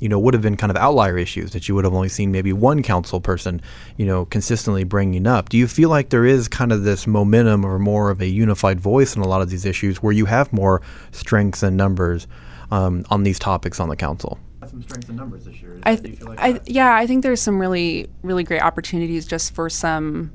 you 0.00 0.08
know, 0.08 0.18
would 0.18 0.32
have 0.32 0.42
been 0.42 0.56
kind 0.56 0.70
of 0.70 0.76
outlier 0.76 1.18
issues 1.18 1.50
that 1.50 1.68
you 1.68 1.74
would 1.74 1.84
have 1.84 1.92
only 1.92 2.08
seen 2.08 2.32
maybe 2.32 2.52
one 2.52 2.82
council 2.82 3.20
person, 3.20 3.60
you 3.96 4.06
know, 4.06 4.24
consistently 4.26 4.84
bringing 4.84 5.26
up. 5.26 5.48
Do 5.48 5.58
you 5.58 5.66
feel 5.66 5.90
like 5.90 6.10
there 6.10 6.24
is 6.24 6.48
kind 6.48 6.72
of 6.72 6.84
this 6.84 7.06
momentum 7.06 7.64
or 7.64 7.78
more 7.78 8.10
of 8.10 8.20
a 8.20 8.26
unified 8.26 8.80
voice 8.80 9.14
in 9.14 9.22
a 9.22 9.28
lot 9.28 9.42
of 9.42 9.50
these 9.50 9.66
issues 9.66 10.02
where 10.02 10.12
you 10.12 10.24
have 10.26 10.52
more 10.52 10.80
strengths 11.10 11.62
and 11.62 11.76
numbers 11.76 12.26
um, 12.70 13.04
on 13.10 13.24
these 13.24 13.38
topics 13.38 13.80
on 13.80 13.88
the 13.88 13.96
council? 13.96 14.38
Some 14.68 14.82
strength 14.82 15.08
in 15.08 15.16
numbers 15.16 15.44
this 15.44 15.60
year. 15.62 15.78
I, 15.84 15.96
th- 15.96 16.20
like 16.22 16.38
I 16.40 16.60
yeah, 16.66 16.94
I 16.94 17.06
think 17.06 17.22
there's 17.22 17.40
some 17.40 17.58
really 17.58 18.08
really 18.22 18.44
great 18.44 18.62
opportunities 18.62 19.26
just 19.26 19.54
for 19.54 19.70
some, 19.70 20.32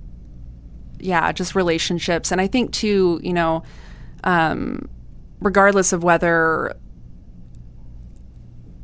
yeah, 0.99 1.31
just 1.31 1.55
relationships, 1.55 2.31
and 2.31 2.41
I 2.41 2.47
think 2.47 2.71
too, 2.71 3.19
you 3.23 3.33
know, 3.33 3.63
um, 4.23 4.89
regardless 5.41 5.93
of 5.93 6.03
whether, 6.03 6.75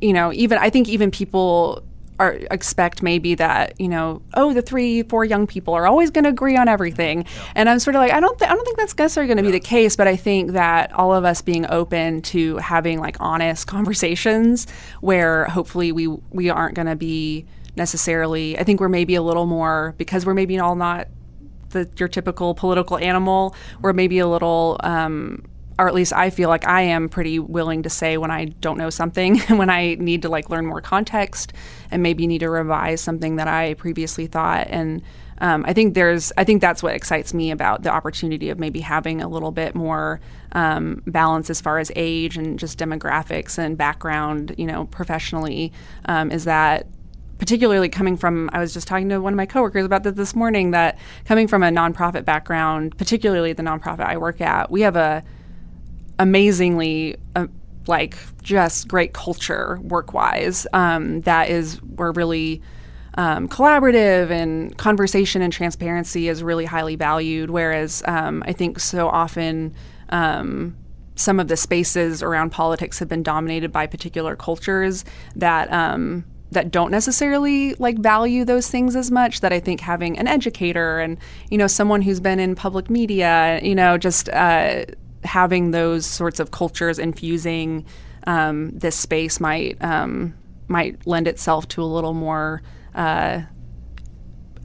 you 0.00 0.12
know, 0.12 0.32
even 0.32 0.58
I 0.58 0.70
think 0.70 0.88
even 0.88 1.10
people 1.10 1.82
are 2.18 2.38
expect 2.50 3.02
maybe 3.02 3.34
that 3.34 3.78
you 3.80 3.88
know 3.88 4.22
oh 4.34 4.52
the 4.52 4.62
three 4.62 5.02
four 5.04 5.24
young 5.24 5.46
people 5.46 5.74
are 5.74 5.86
always 5.86 6.10
going 6.10 6.24
to 6.24 6.30
agree 6.30 6.56
on 6.56 6.68
everything 6.68 7.22
yeah. 7.22 7.52
and 7.54 7.68
i'm 7.68 7.78
sort 7.78 7.96
of 7.96 8.00
like 8.00 8.12
i 8.12 8.20
don't 8.20 8.38
th- 8.38 8.50
i 8.50 8.54
don't 8.54 8.64
think 8.64 8.76
that's 8.76 8.96
necessarily 8.96 9.26
going 9.26 9.38
to 9.38 9.42
yeah. 9.42 9.52
be 9.52 9.58
the 9.58 9.64
case 9.64 9.96
but 9.96 10.06
i 10.06 10.14
think 10.14 10.52
that 10.52 10.92
all 10.92 11.14
of 11.14 11.24
us 11.24 11.40
being 11.42 11.66
open 11.70 12.20
to 12.22 12.56
having 12.58 13.00
like 13.00 13.16
honest 13.20 13.66
conversations 13.66 14.66
where 15.00 15.46
hopefully 15.46 15.90
we 15.90 16.06
we 16.30 16.50
aren't 16.50 16.74
going 16.74 16.86
to 16.86 16.96
be 16.96 17.46
necessarily 17.76 18.58
i 18.58 18.64
think 18.64 18.80
we're 18.80 18.88
maybe 18.88 19.14
a 19.14 19.22
little 19.22 19.46
more 19.46 19.94
because 19.96 20.26
we're 20.26 20.34
maybe 20.34 20.58
all 20.58 20.76
not 20.76 21.08
the 21.70 21.88
your 21.98 22.08
typical 22.08 22.54
political 22.54 22.98
animal 22.98 23.54
we're 23.80 23.94
maybe 23.94 24.18
a 24.18 24.26
little 24.26 24.78
um, 24.80 25.42
or 25.78 25.88
at 25.88 25.94
least 25.94 26.12
I 26.12 26.30
feel 26.30 26.48
like 26.48 26.66
I 26.66 26.82
am 26.82 27.08
pretty 27.08 27.38
willing 27.38 27.82
to 27.82 27.90
say 27.90 28.16
when 28.16 28.30
I 28.30 28.46
don't 28.46 28.78
know 28.78 28.90
something, 28.90 29.38
when 29.48 29.70
I 29.70 29.94
need 29.94 30.22
to 30.22 30.28
like 30.28 30.50
learn 30.50 30.66
more 30.66 30.80
context, 30.80 31.52
and 31.90 32.02
maybe 32.02 32.26
need 32.26 32.40
to 32.40 32.50
revise 32.50 33.00
something 33.00 33.36
that 33.36 33.48
I 33.48 33.74
previously 33.74 34.26
thought. 34.26 34.66
And 34.70 35.02
um, 35.38 35.64
I 35.66 35.72
think 35.72 35.94
there's, 35.94 36.32
I 36.36 36.44
think 36.44 36.60
that's 36.60 36.82
what 36.82 36.94
excites 36.94 37.34
me 37.34 37.50
about 37.50 37.82
the 37.82 37.90
opportunity 37.90 38.50
of 38.50 38.58
maybe 38.58 38.80
having 38.80 39.20
a 39.20 39.28
little 39.28 39.50
bit 39.50 39.74
more 39.74 40.20
um, 40.52 41.02
balance 41.06 41.50
as 41.50 41.60
far 41.60 41.78
as 41.78 41.90
age 41.96 42.36
and 42.36 42.58
just 42.58 42.78
demographics 42.78 43.58
and 43.58 43.76
background, 43.76 44.54
you 44.56 44.66
know, 44.66 44.84
professionally, 44.86 45.72
um, 46.04 46.30
is 46.30 46.44
that 46.44 46.86
particularly 47.38 47.88
coming 47.88 48.16
from 48.16 48.48
i 48.52 48.60
was 48.60 48.72
just 48.72 48.86
talking 48.86 49.08
to 49.08 49.20
one 49.20 49.32
of 49.32 49.36
my 49.36 49.46
coworkers 49.46 49.84
about 49.84 50.04
this 50.04 50.14
this 50.14 50.36
morning 50.36 50.70
that 50.70 50.96
coming 51.24 51.48
from 51.48 51.64
a 51.64 51.70
nonprofit 51.70 52.24
background 52.24 52.96
particularly 52.96 53.52
the 53.52 53.64
nonprofit 53.64 54.04
i 54.04 54.16
work 54.16 54.40
at 54.40 54.70
we 54.70 54.82
have 54.82 54.94
a 54.94 55.24
amazingly 56.22 57.16
uh, 57.34 57.46
like 57.86 58.16
just 58.42 58.86
great 58.86 59.12
culture 59.12 59.78
work 59.82 60.12
wise 60.12 60.66
um, 60.72 61.20
that 61.22 61.50
is 61.50 61.82
we're 61.82 62.12
really 62.12 62.62
um, 63.14 63.48
collaborative 63.48 64.30
and 64.30 64.76
conversation 64.78 65.42
and 65.42 65.52
transparency 65.52 66.28
is 66.28 66.42
really 66.42 66.64
highly 66.64 66.96
valued. 66.96 67.50
Whereas 67.50 68.02
um, 68.06 68.42
i 68.46 68.52
think 68.52 68.78
so 68.78 69.08
often 69.08 69.74
um, 70.10 70.76
some 71.14 71.40
of 71.40 71.48
the 71.48 71.56
spaces 71.56 72.22
around 72.22 72.50
politics 72.50 72.98
have 72.98 73.08
been 73.08 73.22
dominated 73.22 73.72
by 73.72 73.86
particular 73.86 74.36
cultures 74.36 75.04
that 75.36 75.70
um, 75.72 76.24
that 76.52 76.70
don't 76.70 76.90
necessarily 76.90 77.74
like 77.74 77.98
value 77.98 78.44
those 78.44 78.68
things 78.68 78.94
as 78.94 79.10
much 79.10 79.40
that 79.40 79.52
I 79.52 79.60
think 79.60 79.80
having 79.80 80.18
an 80.18 80.28
educator 80.28 81.00
and 81.00 81.18
you 81.50 81.58
know 81.58 81.66
someone 81.66 82.02
who's 82.02 82.20
been 82.20 82.38
in 82.38 82.54
public 82.54 82.90
media 82.90 83.58
you 83.62 83.74
know 83.74 83.98
just 83.98 84.28
uh, 84.28 84.84
having 85.24 85.70
those 85.70 86.06
sorts 86.06 86.40
of 86.40 86.50
cultures 86.50 86.98
infusing 86.98 87.84
um, 88.26 88.70
this 88.70 88.96
space 88.96 89.40
might 89.40 89.82
um, 89.82 90.34
might 90.68 91.06
lend 91.06 91.28
itself 91.28 91.68
to 91.68 91.82
a 91.82 91.84
little 91.84 92.14
more 92.14 92.62
uh, 92.94 93.42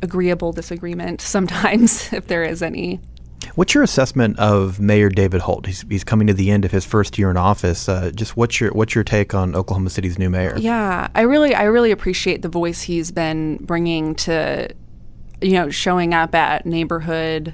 agreeable 0.02 0.52
disagreement 0.52 1.22
sometimes, 1.22 2.12
if 2.14 2.28
there 2.28 2.44
is 2.44 2.62
any. 2.62 3.00
What's 3.56 3.74
your 3.74 3.84
assessment 3.84 4.38
of 4.40 4.80
Mayor 4.80 5.10
David 5.10 5.42
Holt? 5.42 5.66
He's, 5.66 5.86
he's 5.90 6.04
coming 6.04 6.28
to 6.28 6.34
the 6.34 6.52
end 6.52 6.66
of 6.66 6.72
his 6.72 6.86
first 6.86 7.18
year 7.18 7.32
in 7.32 7.38
office. 7.38 7.88
Uh, 7.88 8.12
just 8.14 8.36
what's 8.36 8.60
your 8.60 8.72
what's 8.72 8.94
your 8.94 9.04
take 9.04 9.34
on 9.34 9.56
Oklahoma 9.56 9.90
City's 9.90 10.20
new 10.20 10.30
mayor? 10.30 10.56
Yeah, 10.58 11.08
I 11.16 11.22
really 11.22 11.56
I 11.56 11.64
really 11.64 11.92
appreciate 11.92 12.42
the 12.42 12.50
voice 12.50 12.82
he's 12.82 13.12
been 13.12 13.58
bringing 13.58 14.16
to, 14.16 14.70
you 15.42 15.54
know, 15.54 15.70
showing 15.70 16.14
up 16.14 16.36
at 16.36 16.66
neighborhood 16.66 17.54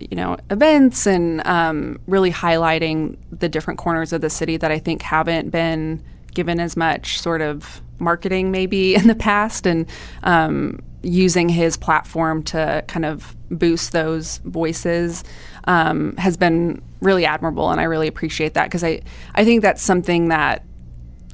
you 0.00 0.16
know 0.16 0.36
events 0.50 1.06
and 1.06 1.46
um, 1.46 1.98
really 2.06 2.30
highlighting 2.30 3.16
the 3.30 3.48
different 3.48 3.78
corners 3.78 4.12
of 4.12 4.20
the 4.20 4.30
city 4.30 4.56
that 4.56 4.70
I 4.70 4.78
think 4.78 5.02
haven't 5.02 5.50
been 5.50 6.02
given 6.34 6.60
as 6.60 6.76
much 6.76 7.20
sort 7.20 7.40
of 7.40 7.80
marketing 7.98 8.50
maybe 8.50 8.94
in 8.96 9.08
the 9.08 9.14
past 9.14 9.66
and 9.66 9.86
um, 10.22 10.80
using 11.02 11.48
his 11.48 11.76
platform 11.76 12.42
to 12.42 12.84
kind 12.88 13.04
of 13.04 13.36
boost 13.50 13.92
those 13.92 14.38
voices 14.38 15.24
um, 15.64 16.16
has 16.16 16.36
been 16.36 16.82
really 17.00 17.24
admirable 17.24 17.70
and 17.70 17.80
I 17.80 17.84
really 17.84 18.08
appreciate 18.08 18.54
that 18.54 18.64
because 18.64 18.82
I, 18.82 19.02
I 19.34 19.44
think 19.44 19.62
that's 19.62 19.82
something 19.82 20.28
that 20.28 20.64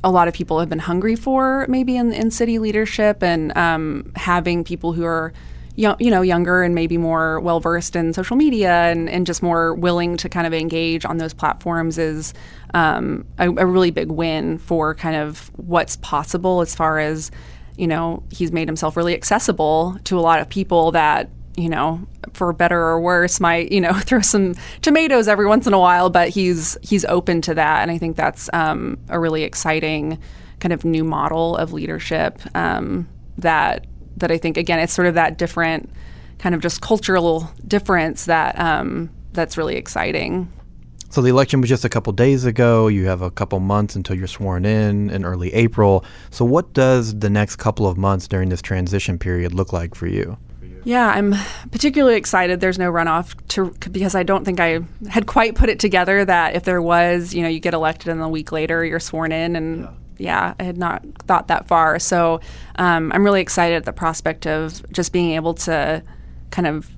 a 0.02 0.10
lot 0.10 0.28
of 0.28 0.34
people 0.34 0.60
have 0.60 0.68
been 0.68 0.80
hungry 0.80 1.16
for 1.16 1.64
maybe 1.68 1.96
in, 1.96 2.12
in 2.12 2.30
city 2.30 2.58
leadership 2.58 3.22
and 3.22 3.56
um, 3.56 4.12
having 4.16 4.62
people 4.62 4.92
who 4.92 5.04
are 5.04 5.32
you 5.76 6.10
know, 6.10 6.22
younger 6.22 6.62
and 6.62 6.74
maybe 6.74 6.96
more 6.96 7.40
well 7.40 7.60
versed 7.60 7.96
in 7.96 8.12
social 8.12 8.36
media 8.36 8.70
and, 8.70 9.08
and 9.08 9.26
just 9.26 9.42
more 9.42 9.74
willing 9.74 10.16
to 10.18 10.28
kind 10.28 10.46
of 10.46 10.54
engage 10.54 11.04
on 11.04 11.18
those 11.18 11.34
platforms 11.34 11.98
is 11.98 12.32
um, 12.74 13.26
a, 13.38 13.48
a, 13.48 13.66
really 13.66 13.90
big 13.90 14.10
win 14.10 14.58
for 14.58 14.94
kind 14.94 15.16
of 15.16 15.50
what's 15.56 15.96
possible 15.96 16.60
as 16.60 16.74
far 16.74 16.98
as, 16.98 17.30
you 17.76 17.86
know, 17.86 18.22
he's 18.30 18.52
made 18.52 18.68
himself 18.68 18.96
really 18.96 19.14
accessible 19.14 19.98
to 20.04 20.18
a 20.18 20.20
lot 20.22 20.40
of 20.40 20.48
people 20.48 20.92
that, 20.92 21.28
you 21.56 21.68
know, 21.68 22.06
for 22.32 22.52
better 22.52 22.78
or 22.78 23.00
worse, 23.00 23.40
might 23.40 23.72
you 23.72 23.80
know 23.80 23.92
throw 24.00 24.20
some 24.20 24.54
tomatoes 24.82 25.28
every 25.28 25.46
once 25.46 25.66
in 25.66 25.72
a 25.72 25.78
while, 25.78 26.10
but 26.10 26.28
he's 26.28 26.76
he's 26.82 27.04
open 27.06 27.40
to 27.42 27.54
that, 27.54 27.82
and 27.82 27.90
I 27.90 27.98
think 27.98 28.16
that's 28.16 28.50
um, 28.52 28.98
a 29.08 29.18
really 29.18 29.42
exciting 29.42 30.18
kind 30.60 30.72
of 30.72 30.84
new 30.84 31.04
model 31.04 31.56
of 31.56 31.72
leadership 31.72 32.40
um, 32.56 33.08
that 33.38 33.86
that 34.16 34.30
I 34.30 34.38
think 34.38 34.56
again 34.56 34.78
it's 34.78 34.92
sort 34.92 35.08
of 35.08 35.14
that 35.14 35.38
different 35.38 35.90
kind 36.38 36.54
of 36.54 36.60
just 36.60 36.80
cultural 36.80 37.50
difference 37.66 38.26
that 38.26 38.58
um, 38.58 39.10
that's 39.32 39.56
really 39.56 39.76
exciting. 39.76 40.52
So 41.10 41.22
the 41.22 41.28
election 41.28 41.60
was 41.60 41.70
just 41.70 41.84
a 41.84 41.88
couple 41.88 42.12
days 42.12 42.44
ago. 42.44 42.88
You 42.88 43.06
have 43.06 43.22
a 43.22 43.30
couple 43.30 43.60
months 43.60 43.94
until 43.94 44.16
you're 44.16 44.26
sworn 44.26 44.64
in 44.64 45.10
in 45.10 45.24
early 45.24 45.54
April. 45.54 46.04
So 46.30 46.44
what 46.44 46.72
does 46.72 47.16
the 47.18 47.30
next 47.30 47.56
couple 47.56 47.86
of 47.86 47.96
months 47.96 48.26
during 48.26 48.48
this 48.48 48.60
transition 48.60 49.18
period 49.18 49.54
look 49.54 49.72
like 49.72 49.94
for 49.94 50.08
you? 50.08 50.36
Yeah, 50.82 51.08
I'm 51.08 51.34
particularly 51.70 52.16
excited. 52.16 52.60
There's 52.60 52.78
no 52.78 52.92
runoff 52.92 53.34
to 53.48 53.72
because 53.90 54.14
I 54.14 54.22
don't 54.22 54.44
think 54.44 54.60
I 54.60 54.80
had 55.08 55.26
quite 55.26 55.54
put 55.54 55.68
it 55.70 55.78
together 55.78 56.24
that 56.24 56.56
if 56.56 56.64
there 56.64 56.82
was, 56.82 57.32
you 57.32 57.42
know, 57.42 57.48
you 57.48 57.60
get 57.60 57.74
elected 57.74 58.08
and 58.08 58.20
a 58.20 58.28
week 58.28 58.52
later 58.52 58.84
you're 58.84 59.00
sworn 59.00 59.32
in, 59.32 59.56
and 59.56 59.82
yeah 59.82 59.90
yeah, 60.18 60.54
I 60.58 60.62
had 60.62 60.78
not 60.78 61.04
thought 61.26 61.48
that 61.48 61.66
far. 61.66 61.98
So 61.98 62.40
um, 62.76 63.12
I'm 63.12 63.24
really 63.24 63.40
excited 63.40 63.76
at 63.76 63.84
the 63.84 63.92
prospect 63.92 64.46
of 64.46 64.84
just 64.92 65.12
being 65.12 65.32
able 65.32 65.54
to 65.54 66.02
kind 66.50 66.66
of 66.66 66.90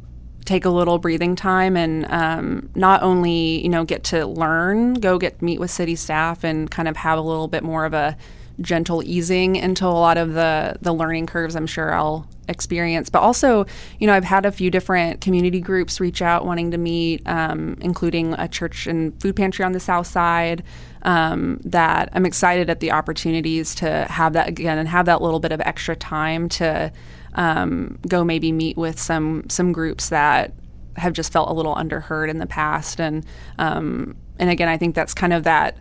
take 0.44 0.64
a 0.64 0.70
little 0.70 0.98
breathing 0.98 1.34
time 1.34 1.76
and 1.76 2.06
um, 2.10 2.70
not 2.76 3.02
only 3.02 3.60
you 3.62 3.68
know 3.68 3.84
get 3.84 4.04
to 4.04 4.26
learn, 4.26 4.94
go 4.94 5.18
get 5.18 5.42
meet 5.42 5.60
with 5.60 5.70
city 5.70 5.96
staff, 5.96 6.44
and 6.44 6.70
kind 6.70 6.88
of 6.88 6.96
have 6.96 7.18
a 7.18 7.22
little 7.22 7.48
bit 7.48 7.62
more 7.62 7.84
of 7.84 7.94
a 7.94 8.16
gentle 8.60 9.02
easing 9.02 9.56
into 9.56 9.86
a 9.86 9.88
lot 9.88 10.16
of 10.16 10.32
the 10.32 10.76
the 10.80 10.92
learning 10.92 11.26
curves. 11.26 11.56
I'm 11.56 11.66
sure 11.66 11.92
I'll 11.92 12.26
experience, 12.48 13.10
but 13.10 13.20
also 13.20 13.66
you 13.98 14.06
know 14.06 14.14
I've 14.14 14.24
had 14.24 14.46
a 14.46 14.52
few 14.52 14.70
different 14.70 15.20
community 15.20 15.60
groups 15.60 16.00
reach 16.00 16.22
out 16.22 16.46
wanting 16.46 16.70
to 16.70 16.78
meet, 16.78 17.26
um, 17.26 17.76
including 17.80 18.34
a 18.34 18.48
church 18.48 18.86
and 18.86 19.20
food 19.20 19.36
pantry 19.36 19.64
on 19.64 19.72
the 19.72 19.80
south 19.80 20.06
side 20.06 20.62
um, 21.02 21.60
that 21.64 22.08
I'm 22.12 22.26
excited 22.26 22.70
at 22.70 22.80
the 22.80 22.92
opportunities 22.92 23.74
to 23.76 24.04
have 24.08 24.32
that 24.34 24.48
again 24.48 24.78
and 24.78 24.88
have 24.88 25.06
that 25.06 25.22
little 25.22 25.40
bit 25.40 25.52
of 25.52 25.60
extra 25.60 25.96
time 25.96 26.48
to 26.50 26.92
um, 27.34 27.98
go 28.08 28.24
maybe 28.24 28.52
meet 28.52 28.76
with 28.76 28.98
some 28.98 29.44
some 29.48 29.72
groups 29.72 30.08
that 30.08 30.52
have 30.96 31.12
just 31.12 31.30
felt 31.30 31.50
a 31.50 31.52
little 31.52 31.74
underheard 31.74 32.30
in 32.30 32.38
the 32.38 32.46
past 32.46 33.00
and 33.00 33.26
um, 33.58 34.16
and 34.38 34.48
again 34.48 34.68
I 34.68 34.78
think 34.78 34.94
that's 34.94 35.12
kind 35.12 35.32
of 35.32 35.44
that 35.44 35.76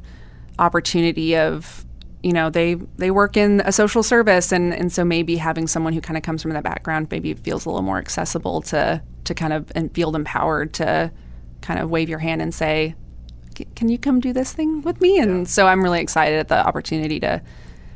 opportunity 0.60 1.36
of 1.38 1.85
you 2.26 2.34
know 2.34 2.50
they 2.50 2.74
they 2.98 3.12
work 3.12 3.38
in 3.38 3.62
a 3.66 3.72
social 3.72 4.02
service 4.02 4.52
and 4.52 4.74
and 4.74 4.92
so 4.92 5.06
maybe 5.06 5.38
having 5.38 5.68
someone 5.68 5.94
who 5.94 6.02
kind 6.02 6.18
of 6.18 6.24
comes 6.24 6.42
from 6.42 6.52
that 6.52 6.64
background 6.64 7.08
maybe 7.12 7.36
feels 7.36 7.66
a 7.66 7.70
little 7.70 7.84
more 7.84 8.00
accessible 8.00 8.62
to 8.64 9.00
to 9.26 9.34
kind 9.36 9.54
of 9.54 9.72
and 9.76 9.94
feel 9.94 10.16
empowered 10.16 10.74
to 10.74 11.12
kind 11.62 11.80
of 11.80 11.92
wave 11.92 12.10
your 12.10 12.20
hand 12.20 12.42
and 12.42 12.54
say 12.54 12.96
can 13.76 13.90
you 13.90 13.98
come 13.98 14.20
do 14.20 14.34
this 14.34 14.52
thing 14.52 14.82
with 14.82 15.00
me? 15.00 15.18
And 15.20 15.40
yeah. 15.40 15.44
so 15.46 15.68
I'm 15.68 15.82
really 15.82 16.02
excited 16.02 16.38
at 16.38 16.48
the 16.50 16.68
opportunity 16.68 17.20
to 17.22 17.42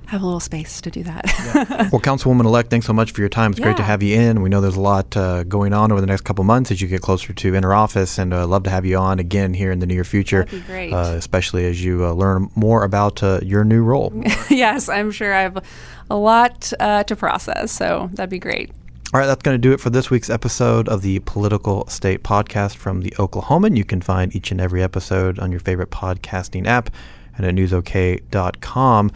have 0.09 0.23
a 0.23 0.25
little 0.25 0.39
space 0.39 0.81
to 0.81 0.89
do 0.89 1.03
that. 1.03 1.25
yeah. 1.27 1.89
Well, 1.91 2.01
Councilwoman 2.01 2.45
elect, 2.45 2.69
thanks 2.69 2.87
so 2.87 2.93
much 2.93 3.11
for 3.11 3.21
your 3.21 3.29
time. 3.29 3.51
It's 3.51 3.59
yeah. 3.59 3.65
great 3.65 3.77
to 3.77 3.83
have 3.83 4.01
you 4.01 4.19
in. 4.19 4.41
We 4.41 4.49
know 4.49 4.59
there's 4.59 4.75
a 4.75 4.81
lot 4.81 5.15
uh, 5.15 5.43
going 5.43 5.71
on 5.71 5.91
over 5.91 6.01
the 6.01 6.07
next 6.07 6.21
couple 6.21 6.43
months 6.43 6.71
as 6.71 6.81
you 6.81 6.87
get 6.87 7.01
closer 7.01 7.31
to 7.31 7.55
inner 7.55 7.73
office, 7.73 8.17
and 8.17 8.33
uh, 8.33 8.47
love 8.47 8.63
to 8.63 8.71
have 8.71 8.85
you 8.85 8.97
on 8.97 9.19
again 9.19 9.53
here 9.53 9.71
in 9.71 9.79
the 9.79 9.85
near 9.85 10.03
future. 10.03 10.45
That'd 10.45 10.61
be 10.61 10.65
great. 10.65 10.93
Uh, 10.93 11.13
especially 11.15 11.65
as 11.65 11.83
you 11.83 12.05
uh, 12.05 12.13
learn 12.13 12.49
more 12.55 12.83
about 12.83 13.21
uh, 13.21 13.39
your 13.43 13.63
new 13.63 13.83
role. 13.83 14.11
yes, 14.49 14.89
I'm 14.89 15.11
sure 15.11 15.33
I 15.33 15.41
have 15.41 15.63
a 16.09 16.15
lot 16.15 16.73
uh, 16.79 17.03
to 17.03 17.15
process, 17.15 17.71
so 17.71 18.09
that'd 18.13 18.31
be 18.31 18.39
great. 18.39 18.71
All 19.13 19.19
right, 19.19 19.27
that's 19.27 19.43
going 19.43 19.55
to 19.55 19.61
do 19.61 19.73
it 19.73 19.79
for 19.79 19.89
this 19.89 20.09
week's 20.09 20.29
episode 20.29 20.87
of 20.87 21.01
the 21.01 21.19
Political 21.19 21.87
State 21.87 22.23
Podcast 22.23 22.75
from 22.75 23.01
the 23.01 23.11
Oklahoman. 23.11 23.75
You 23.75 23.83
can 23.83 24.01
find 24.01 24.35
each 24.35 24.51
and 24.51 24.61
every 24.61 24.83
episode 24.83 25.39
on 25.39 25.51
your 25.51 25.59
favorite 25.59 25.89
podcasting 25.89 26.67
app 26.67 26.91
and 27.39 27.47
at 27.47 27.55
newsok.com. 27.55 29.11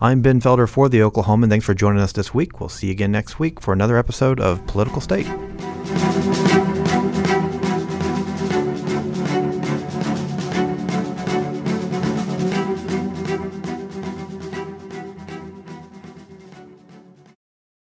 I'm 0.00 0.20
Ben 0.20 0.40
Felder 0.40 0.68
for 0.68 0.88
the 0.88 0.98
Oklahoman. 0.98 1.48
Thanks 1.48 1.64
for 1.64 1.74
joining 1.74 2.02
us 2.02 2.12
this 2.12 2.34
week. 2.34 2.60
We'll 2.60 2.68
see 2.68 2.88
you 2.88 2.92
again 2.92 3.10
next 3.10 3.38
week 3.38 3.60
for 3.60 3.72
another 3.72 3.96
episode 3.96 4.38
of 4.38 4.64
Political 4.66 5.00
State. 5.00 6.57